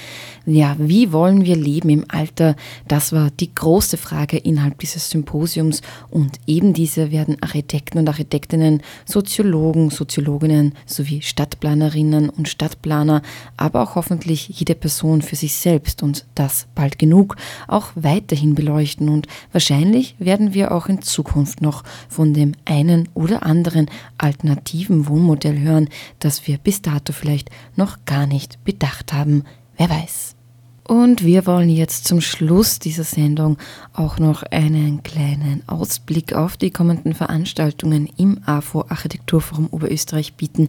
Ja, 0.47 0.75
wie 0.79 1.13
wollen 1.13 1.45
wir 1.45 1.55
leben 1.55 1.89
im 1.89 2.05
Alter? 2.07 2.55
Das 2.87 3.13
war 3.13 3.29
die 3.29 3.53
große 3.53 3.97
Frage 3.97 4.37
innerhalb 4.37 4.79
dieses 4.79 5.11
Symposiums 5.11 5.83
und 6.09 6.39
eben 6.47 6.73
diese 6.73 7.11
werden 7.11 7.37
Architekten 7.41 7.99
und 7.99 8.07
Architektinnen, 8.07 8.81
Soziologen, 9.05 9.91
Soziologinnen 9.91 10.73
sowie 10.87 11.21
Stadtplanerinnen 11.21 12.29
und 12.29 12.49
Stadtplaner, 12.49 13.21
aber 13.57 13.83
auch 13.83 13.93
hoffentlich 13.93 14.49
jede 14.49 14.73
Person 14.73 15.21
für 15.21 15.35
sich 15.35 15.53
selbst 15.53 16.01
und 16.01 16.25
das 16.33 16.65
bald 16.73 16.97
genug 16.97 17.10
auch 17.67 17.91
weiterhin 17.95 18.55
beleuchten 18.55 19.09
und 19.09 19.27
wahrscheinlich 19.51 20.15
werden 20.19 20.53
wir 20.53 20.71
auch 20.71 20.87
in 20.87 21.01
Zukunft 21.01 21.61
noch 21.61 21.83
von 22.09 22.33
dem 22.33 22.53
einen 22.65 23.09
oder 23.13 23.45
anderen 23.45 23.89
alternativen 24.17 25.07
Wohnmodell 25.07 25.59
hören, 25.59 25.89
das 26.19 26.47
wir 26.47 26.57
bis 26.57 26.81
dato 26.81 27.13
vielleicht 27.13 27.49
noch 27.75 28.05
gar 28.05 28.25
nicht 28.25 28.63
bedacht 28.63 29.13
haben. 29.13 29.43
Wer 29.77 29.89
weiß. 29.89 30.35
Und 30.91 31.23
wir 31.23 31.47
wollen 31.47 31.69
jetzt 31.69 32.03
zum 32.03 32.19
Schluss 32.19 32.77
dieser 32.77 33.05
Sendung 33.05 33.57
auch 33.93 34.19
noch 34.19 34.43
einen 34.43 35.03
kleinen 35.03 35.63
Ausblick 35.65 36.33
auf 36.33 36.57
die 36.57 36.69
kommenden 36.69 37.13
Veranstaltungen 37.13 38.09
im 38.17 38.41
AFO 38.45 38.83
Architekturforum 38.89 39.69
Oberösterreich 39.71 40.33
bieten. 40.33 40.67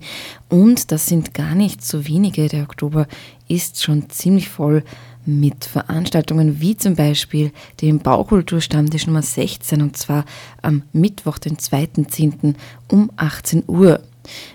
Und 0.48 0.92
das 0.92 1.06
sind 1.06 1.34
gar 1.34 1.56
nicht 1.56 1.84
so 1.84 2.06
wenige. 2.06 2.46
Der 2.46 2.62
Oktober 2.62 3.08
ist 3.48 3.82
schon 3.82 4.10
ziemlich 4.10 4.48
voll 4.48 4.84
mit 5.26 5.64
Veranstaltungen 5.64 6.60
wie 6.60 6.76
zum 6.76 6.94
Beispiel 6.94 7.50
dem 7.80 7.98
Baukulturstammtisch 7.98 9.08
Nummer 9.08 9.22
16 9.22 9.82
und 9.82 9.96
zwar 9.96 10.24
am 10.62 10.84
Mittwoch, 10.92 11.38
den 11.38 11.56
2.10. 11.56 12.54
um 12.86 13.10
18 13.16 13.64
Uhr. 13.66 14.00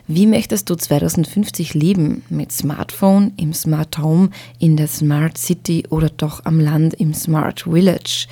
Wie 0.08 0.26
möchtest 0.26 0.70
du 0.70 0.76
2050 0.76 1.74
leben? 1.74 2.24
Mit 2.30 2.52
Smartphone, 2.52 3.34
im 3.38 3.54
Smart 3.54 3.98
Home, 3.98 4.30
in 4.60 4.78
der 4.78 4.88
Smart 4.88 5.38
City 5.38 5.84
oder 5.90 6.10
doch 6.10 6.46
am 6.46 6.60
Land 6.60 6.94
im 6.96 7.14
Smart 7.14 7.62
Village? 7.62 8.28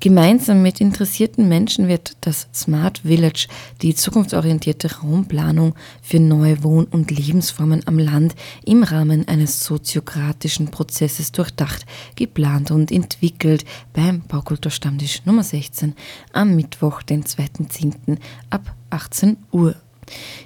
Gemeinsam 0.00 0.62
mit 0.62 0.80
interessierten 0.80 1.48
Menschen 1.48 1.88
wird 1.88 2.16
das 2.20 2.48
Smart 2.54 2.98
Village, 2.98 3.48
die 3.82 3.94
zukunftsorientierte 3.94 5.00
Raumplanung 5.00 5.74
für 6.02 6.20
neue 6.20 6.62
Wohn- 6.62 6.86
und 6.86 7.10
Lebensformen 7.10 7.82
am 7.86 7.98
Land 7.98 8.34
im 8.64 8.82
Rahmen 8.82 9.26
eines 9.28 9.64
soziokratischen 9.64 10.68
Prozesses 10.68 11.32
durchdacht, 11.32 11.84
geplant 12.16 12.70
und 12.70 12.92
entwickelt 12.92 13.64
beim 13.92 14.22
Baukulturstammtisch 14.22 15.24
Nummer 15.24 15.42
16 15.42 15.94
am 16.32 16.56
Mittwoch, 16.56 17.02
den 17.02 17.24
2.10. 17.24 18.18
ab 18.50 18.74
18 18.90 19.36
Uhr. 19.52 19.74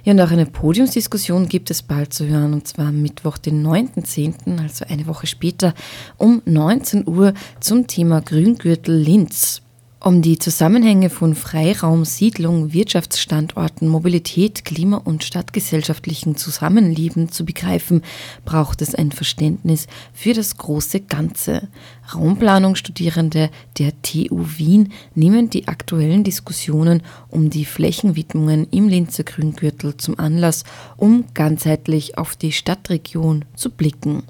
Ja, 0.03 0.13
und 0.13 0.21
auch 0.21 0.31
eine 0.31 0.45
Podiumsdiskussion 0.45 1.47
gibt 1.47 1.71
es 1.71 1.81
bald 1.81 2.13
zu 2.13 2.27
hören, 2.27 2.53
und 2.53 2.67
zwar 2.67 2.87
am 2.87 3.01
Mittwoch, 3.01 3.37
den 3.37 3.65
9.10., 3.65 4.61
also 4.61 4.85
eine 4.87 5.07
Woche 5.07 5.27
später, 5.27 5.73
um 6.17 6.41
19 6.45 7.07
Uhr 7.07 7.33
zum 7.59 7.87
Thema 7.87 8.21
Grüngürtel 8.21 8.95
Linz. 8.95 9.61
Um 10.05 10.21
die 10.21 10.37
Zusammenhänge 10.37 11.09
von 11.09 11.33
Freiraum, 11.33 12.03
Siedlung, 12.03 12.73
Wirtschaftsstandorten, 12.73 13.87
Mobilität, 13.87 14.65
Klima- 14.65 14.97
und 14.97 15.23
stadtgesellschaftlichen 15.23 16.35
Zusammenleben 16.35 17.31
zu 17.31 17.45
begreifen, 17.45 18.01
braucht 18.43 18.81
es 18.81 18.93
ein 18.93 19.13
Verständnis 19.13 19.87
für 20.11 20.33
das 20.33 20.57
große 20.57 20.99
Ganze. 20.99 21.69
Raumplanungsstudierende 22.13 23.49
der 23.77 23.93
TU 24.01 24.45
Wien 24.57 24.91
nehmen 25.15 25.49
die 25.49 25.69
aktuellen 25.69 26.25
Diskussionen 26.25 27.01
um 27.29 27.49
die 27.49 27.63
Flächenwidmungen 27.63 28.67
im 28.71 28.89
Linzer 28.89 29.23
Grüngürtel 29.23 29.95
zum 29.95 30.19
Anlass, 30.19 30.65
um 30.97 31.23
ganzheitlich 31.33 32.17
auf 32.17 32.35
die 32.35 32.51
Stadtregion 32.51 33.45
zu 33.55 33.69
blicken 33.69 34.23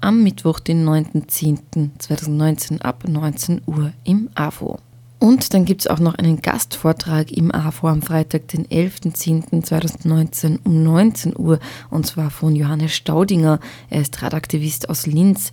am 0.00 0.22
Mittwoch, 0.22 0.60
den 0.60 0.88
9.10.2019 0.88 2.82
ab 2.82 3.02
19 3.08 3.62
Uhr 3.66 3.92
im 4.04 4.30
AFO. 4.36 4.78
Und 5.18 5.52
dann 5.52 5.64
gibt 5.64 5.80
es 5.80 5.86
auch 5.88 5.98
noch 5.98 6.14
einen 6.14 6.42
Gastvortrag 6.42 7.32
im 7.32 7.52
AFO 7.52 7.88
am 7.88 8.02
Freitag, 8.02 8.48
den 8.48 8.66
11.10.2019 8.66 10.60
um 10.64 10.84
19 10.84 11.36
Uhr, 11.36 11.58
und 11.90 12.06
zwar 12.06 12.30
von 12.30 12.54
Johannes 12.54 12.94
Staudinger. 12.94 13.58
Er 13.90 14.00
ist 14.00 14.22
Radaktivist 14.22 14.88
aus 14.88 15.06
Linz 15.06 15.52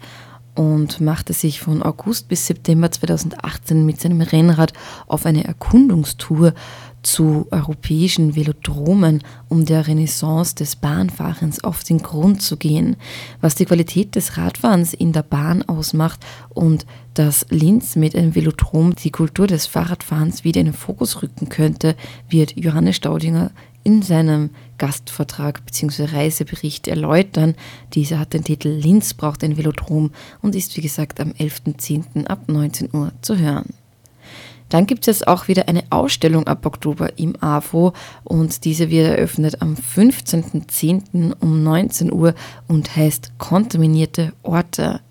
und 0.56 1.02
machte 1.02 1.34
sich 1.34 1.60
von 1.60 1.84
August 1.84 2.28
bis 2.28 2.48
September 2.48 2.90
2018 2.90 3.86
mit 3.86 4.00
seinem 4.00 4.22
Rennrad 4.22 4.74
auf 5.08 5.26
eine 5.26 5.44
Erkundungstour 5.44 6.54
zu 7.04 7.46
europäischen 7.52 8.36
Velodromen, 8.36 9.22
um 9.48 9.66
der 9.66 9.86
Renaissance 9.86 10.56
des 10.56 10.76
Bahnfahrens 10.76 11.64
auf 11.64 11.84
den 11.84 12.00
Grund 12.00 12.42
zu 12.42 12.58
gehen, 12.58 12.96
was 13.42 13.54
die 13.54 13.66
Qualität 13.66 14.16
des 14.16 14.38
Radfahrens 14.38 14.94
in 14.94 15.14
der 15.14 15.22
Bahn 15.22 15.62
ausmacht 15.64 16.26
und 16.50 16.86
dass 17.14 17.46
Linz 17.50 17.96
mit 17.96 18.16
einem 18.16 18.34
Velodrom 18.34 18.96
die 18.96 19.12
Kultur 19.12 19.46
des 19.46 19.68
Fahrradfahrens 19.68 20.44
wieder 20.44 20.62
in 20.62 20.68
den 20.68 20.74
Fokus 20.74 21.22
rücken 21.22 21.48
könnte, 21.50 21.96
wird 22.28 22.58
Johannes 22.58 22.96
Staudinger 22.96 23.52
in 23.86 24.02
seinem 24.02 24.50
Gastvortrag 24.78 25.66
bzw. 25.66 26.06
Reisebericht 26.06 26.90
erläutern. 26.90 27.56
Dieser 27.94 28.20
hat 28.20 28.34
den 28.34 28.44
Titel 28.44 28.68
Linz 28.68 29.14
braucht 29.14 29.44
ein 29.44 29.56
Velodrom 29.56 30.12
und 30.42 30.56
ist 30.56 30.76
wie 30.76 30.82
gesagt 30.82 31.22
am 31.22 31.30
11.10. 31.32 32.26
ab 32.26 32.50
19 32.50 32.90
Uhr 32.92 33.14
zu 33.22 33.38
hören. 33.38 33.74
Dann 34.70 34.88
gibt 34.88 35.08
es 35.08 35.26
auch 35.26 35.48
wieder 35.48 35.68
eine 35.68 35.84
Ausstellung 35.92 36.48
ab 36.48 36.66
Oktober 36.66 37.18
im 37.20 37.42
AFO 37.42 37.94
und 38.24 38.66
diese 38.66 38.90
wird 38.90 39.08
eröffnet 39.08 39.62
am 39.62 39.76
15.10. 39.76 41.36
um 41.40 41.64
19 41.64 42.12
Uhr 42.12 42.34
und 42.68 42.96
heißt 42.96 43.34
Kontaminierte 43.38 44.34
Orte. 44.42 45.02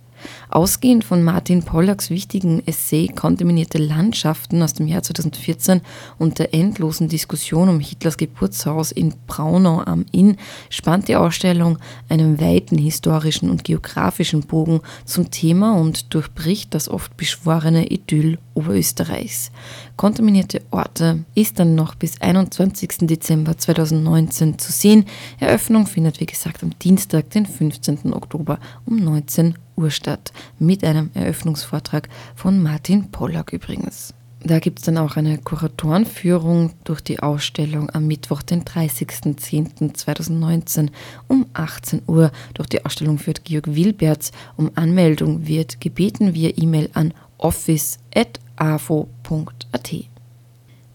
Ausgehend 0.54 1.02
von 1.02 1.24
Martin 1.24 1.64
Pollacks 1.64 2.10
wichtigen 2.10 2.62
Essay 2.64 3.08
Kontaminierte 3.08 3.78
Landschaften 3.78 4.62
aus 4.62 4.72
dem 4.72 4.86
Jahr 4.86 5.02
2014 5.02 5.80
und 6.16 6.38
der 6.38 6.54
endlosen 6.54 7.08
Diskussion 7.08 7.68
um 7.68 7.80
Hitlers 7.80 8.16
Geburtshaus 8.16 8.92
in 8.92 9.14
Braunau 9.26 9.80
am 9.80 10.06
Inn 10.12 10.36
spannt 10.70 11.08
die 11.08 11.16
Ausstellung 11.16 11.78
einen 12.08 12.40
weiten 12.40 12.78
historischen 12.78 13.50
und 13.50 13.64
geografischen 13.64 14.42
Bogen 14.42 14.80
zum 15.04 15.32
Thema 15.32 15.74
und 15.74 16.14
durchbricht 16.14 16.72
das 16.72 16.88
oft 16.88 17.16
beschworene 17.16 17.90
Idyll 17.90 18.38
Oberösterreichs. 18.54 19.50
Kontaminierte 19.96 20.62
Orte 20.70 21.24
ist 21.34 21.58
dann 21.58 21.74
noch 21.74 21.96
bis 21.96 22.20
21. 22.20 23.08
Dezember 23.08 23.58
2019 23.58 24.60
zu 24.60 24.70
sehen. 24.70 25.06
Eröffnung 25.40 25.88
findet 25.88 26.20
wie 26.20 26.26
gesagt 26.26 26.62
am 26.62 26.78
Dienstag, 26.78 27.30
den 27.30 27.44
15. 27.44 28.12
Oktober 28.12 28.60
um 28.86 29.02
19 29.02 29.48
Uhr. 29.48 29.63
Urstadt 29.76 30.32
mit 30.58 30.84
einem 30.84 31.10
Eröffnungsvortrag 31.14 32.08
von 32.34 32.62
Martin 32.62 33.10
Pollack 33.10 33.52
übrigens. 33.52 34.14
Da 34.46 34.58
gibt 34.58 34.80
es 34.80 34.84
dann 34.84 34.98
auch 34.98 35.16
eine 35.16 35.38
Kuratorenführung 35.38 36.74
durch 36.84 37.00
die 37.00 37.20
Ausstellung 37.20 37.88
am 37.90 38.06
Mittwoch, 38.06 38.42
den 38.42 38.62
30.10.2019 38.62 40.90
um 41.28 41.46
18 41.54 42.02
Uhr. 42.06 42.30
Durch 42.52 42.68
die 42.68 42.84
Ausstellung 42.84 43.16
führt 43.16 43.44
Georg 43.44 43.74
Wilberts. 43.74 44.32
Um 44.56 44.70
Anmeldung 44.74 45.46
wird 45.46 45.80
gebeten 45.80 46.34
via 46.34 46.50
E-Mail 46.56 46.90
an 46.92 47.14
office.avo.at. 47.38 49.94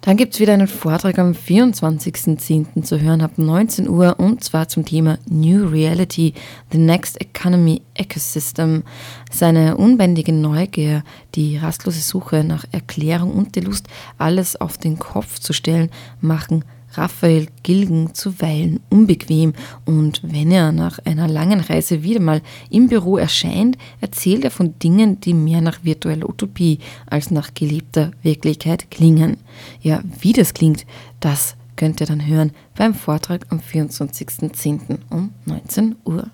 Dann 0.01 0.15
gibt 0.15 0.33
es 0.33 0.39
wieder 0.39 0.53
einen 0.53 0.69
Vortrag 0.69 1.19
am 1.19 1.33
24.10. 1.33 2.83
zu 2.83 3.01
hören 3.01 3.21
ab 3.21 3.33
19 3.35 3.89
Uhr 3.89 4.17
und 4.17 4.41
zwar 4.43 4.69
zum 4.69 4.85
Thema 4.85 5.19
New 5.29 5.67
Reality, 5.67 6.33
The 6.71 6.77
Next 6.77 7.19
Economy 7.19 7.81
Ecosystem. 7.95 8.83
Seine 9.29 9.75
unbändige 9.75 10.31
Neugier, 10.31 11.03
die 11.35 11.57
rastlose 11.57 11.99
Suche 11.99 12.45
nach 12.45 12.63
Erklärung 12.71 13.33
und 13.33 13.55
die 13.57 13.59
Lust, 13.59 13.88
alles 14.17 14.55
auf 14.55 14.77
den 14.77 14.99
Kopf 14.99 15.39
zu 15.39 15.51
stellen, 15.51 15.89
machen 16.21 16.63
Raphael 16.93 17.47
Gilgen 17.63 18.13
zuweilen 18.13 18.80
unbequem 18.89 19.54
und 19.86 20.21
wenn 20.23 20.52
er 20.52 20.71
nach 20.71 20.99
einer 21.06 21.28
langen 21.28 21.60
Reise 21.60 22.04
wieder 22.04 22.19
mal 22.19 22.41
im 22.69 22.88
Büro 22.88 23.17
erscheint, 23.17 23.78
erzählt 24.02 24.43
er 24.43 24.52
von 24.52 24.78
Dingen, 24.80 25.19
die 25.21 25.34
mehr 25.34 25.62
nach 25.62 25.84
virtueller 25.84 26.30
Utopie 26.30 26.80
als 27.06 27.32
nach 27.32 27.54
gelebter 27.54 28.12
Wirklichkeit 28.23 28.91
klingen. 28.91 29.38
Ja, 29.82 30.02
wie 30.19 30.34
das 30.34 30.54
klingt, 30.54 30.86
das 31.19 31.56
könnt 31.75 32.02
ihr 32.02 32.08
dann 32.08 32.25
hören 32.25 32.52
beim 32.75 32.93
Vortrag 32.93 33.45
am 33.49 33.60
24.10. 33.60 34.97
um 35.10 35.32
19 35.45 35.95
Uhr. 36.06 36.30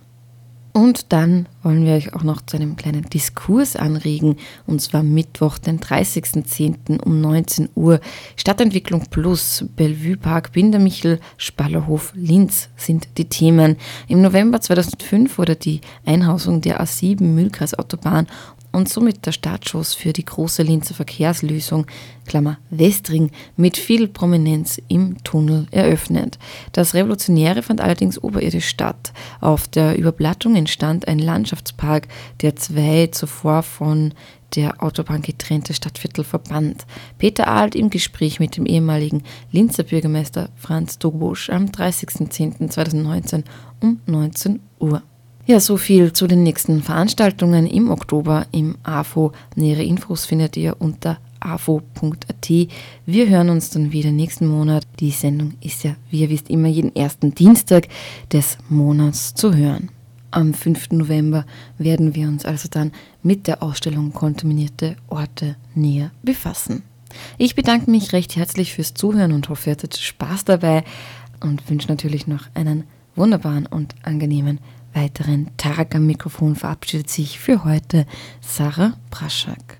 Und 0.76 1.14
dann 1.14 1.48
wollen 1.64 1.86
wir 1.86 1.94
euch 1.94 2.14
auch 2.16 2.24
noch 2.24 2.42
zu 2.42 2.58
einem 2.58 2.76
kleinen 2.76 3.04
Diskurs 3.04 3.78
anregen, 3.78 4.36
und 4.68 4.82
zwar 4.82 5.04
Mittwoch, 5.04 5.58
den 5.58 5.80
30.10. 5.80 7.00
um 7.00 7.22
19 7.22 7.70
Uhr. 7.76 8.02
Stadtentwicklung 8.36 9.06
Plus, 9.10 9.64
Bellevue 9.78 10.18
Park, 10.18 10.52
Bindermichel, 10.52 11.22
Spallerhof, 11.38 12.12
Linz 12.14 12.68
sind 12.76 13.08
die 13.18 13.24
Themen. 13.24 13.78
Im 14.10 14.22
November 14.22 14.60
2005 14.60 15.38
wurde 15.38 15.56
die 15.56 15.80
Einhausung 16.06 16.60
der 16.60 16.84
A7 16.84 17.24
Mühlkreis 17.24 17.80
Autobahn 17.80 18.28
und 18.76 18.90
somit 18.90 19.26
der 19.26 19.32
Startschuss 19.32 19.94
für 19.94 20.12
die 20.12 20.26
große 20.26 20.62
Linzer 20.62 20.94
Verkehrslösung, 20.94 21.88
Klammer 22.26 22.58
Westring, 22.70 23.32
mit 23.56 23.78
viel 23.78 24.08
Prominenz 24.10 24.82
im 24.90 25.24
Tunnel 25.24 25.68
eröffnet. 25.72 26.38
Das 26.74 26.94
Revolutionäre 26.94 27.64
fand 27.64 27.80
allerdings 27.80 28.22
oberirdisch 28.22 28.68
statt. 28.68 29.14
Auf 29.40 29.68
der 29.70 29.98
Überplattung 29.98 30.56
entstand 30.56 31.08
ein 31.08 31.20
Landschaftspark, 31.20 32.10
der 32.42 32.58
zwei 32.58 33.08
zuvor 33.08 33.64
von 33.64 34.14
der 34.56 34.84
Autobahn 34.84 35.22
getrennte 35.22 35.74
Stadtviertel 35.74 36.24
verband. 36.24 36.86
Peter 37.18 37.48
Alt 37.48 37.76
im 37.76 37.90
Gespräch 37.90 38.40
mit 38.40 38.58
dem 38.58 38.66
ehemaligen 38.66 39.24
Linzer 39.52 39.84
Bürgermeister 39.84 40.50
Franz 40.56 41.00
Dobusch 41.00 41.50
am 41.50 41.66
30.10.2019 41.66 43.44
um 43.82 44.02
19 44.06 44.60
Uhr. 44.80 45.02
Ja, 45.48 45.60
so 45.60 45.78
viel 45.78 46.12
zu 46.12 46.26
den 46.26 46.42
nächsten 46.42 46.82
Veranstaltungen 46.82 47.68
im 47.68 47.92
Oktober 47.92 48.48
im 48.52 48.78
AFO. 48.82 49.32
Nähere 49.56 49.84
Infos 49.84 50.26
findet 50.26 50.58
ihr 50.58 50.76
unter 50.80 51.20
afo.at. 51.40 52.50
Wir 53.06 53.30
hören 53.30 53.52
uns 53.52 53.70
dann 53.70 53.92
wieder 53.92 54.10
nächsten 54.10 54.48
Monat. 54.48 54.88
Die 55.00 55.12
Sendung 55.12 55.54
ist 55.62 55.84
ja, 55.84 55.98
wie 56.10 56.22
ihr 56.22 56.32
wisst, 56.32 56.50
immer 56.50 56.68
jeden 56.68 56.96
ersten 56.96 57.36
Dienstag 57.36 57.88
des 58.34 58.58
Monats 58.70 59.36
zu 59.36 59.54
hören. 59.54 59.90
Am 60.32 60.56
5. 60.56 60.94
November 60.94 61.46
werden 61.78 62.16
wir 62.16 62.28
uns 62.28 62.44
also 62.44 62.68
dann 62.68 62.92
mit 63.22 63.46
der 63.46 63.62
Ausstellung 63.62 64.14
Kontaminierte 64.14 64.96
Orte 65.10 65.58
näher 65.76 66.10
befassen. 66.24 66.82
Ich 67.38 67.54
bedanke 67.54 67.92
mich 67.92 68.14
recht 68.14 68.36
herzlich 68.36 68.74
fürs 68.74 68.96
Zuhören 68.96 69.32
und 69.32 69.48
hoffe, 69.50 69.70
ihr 69.70 69.74
hattet 69.74 69.96
Spaß 69.96 70.46
dabei 70.46 70.84
und 71.40 71.70
wünsche 71.70 71.88
natürlich 71.88 72.26
noch 72.26 72.48
einen 72.56 72.86
wunderbaren 73.16 73.68
und 73.68 73.94
angenehmen 74.02 74.60
weiteren 74.96 75.52
Tag 75.58 75.94
am 75.94 76.08
Mikrofon 76.08 76.56
verabschiedet 76.56 77.10
sich 77.10 77.40
für 77.40 77.64
heute 77.64 78.06
Sarah 78.42 78.94
Braschak. 79.12 79.80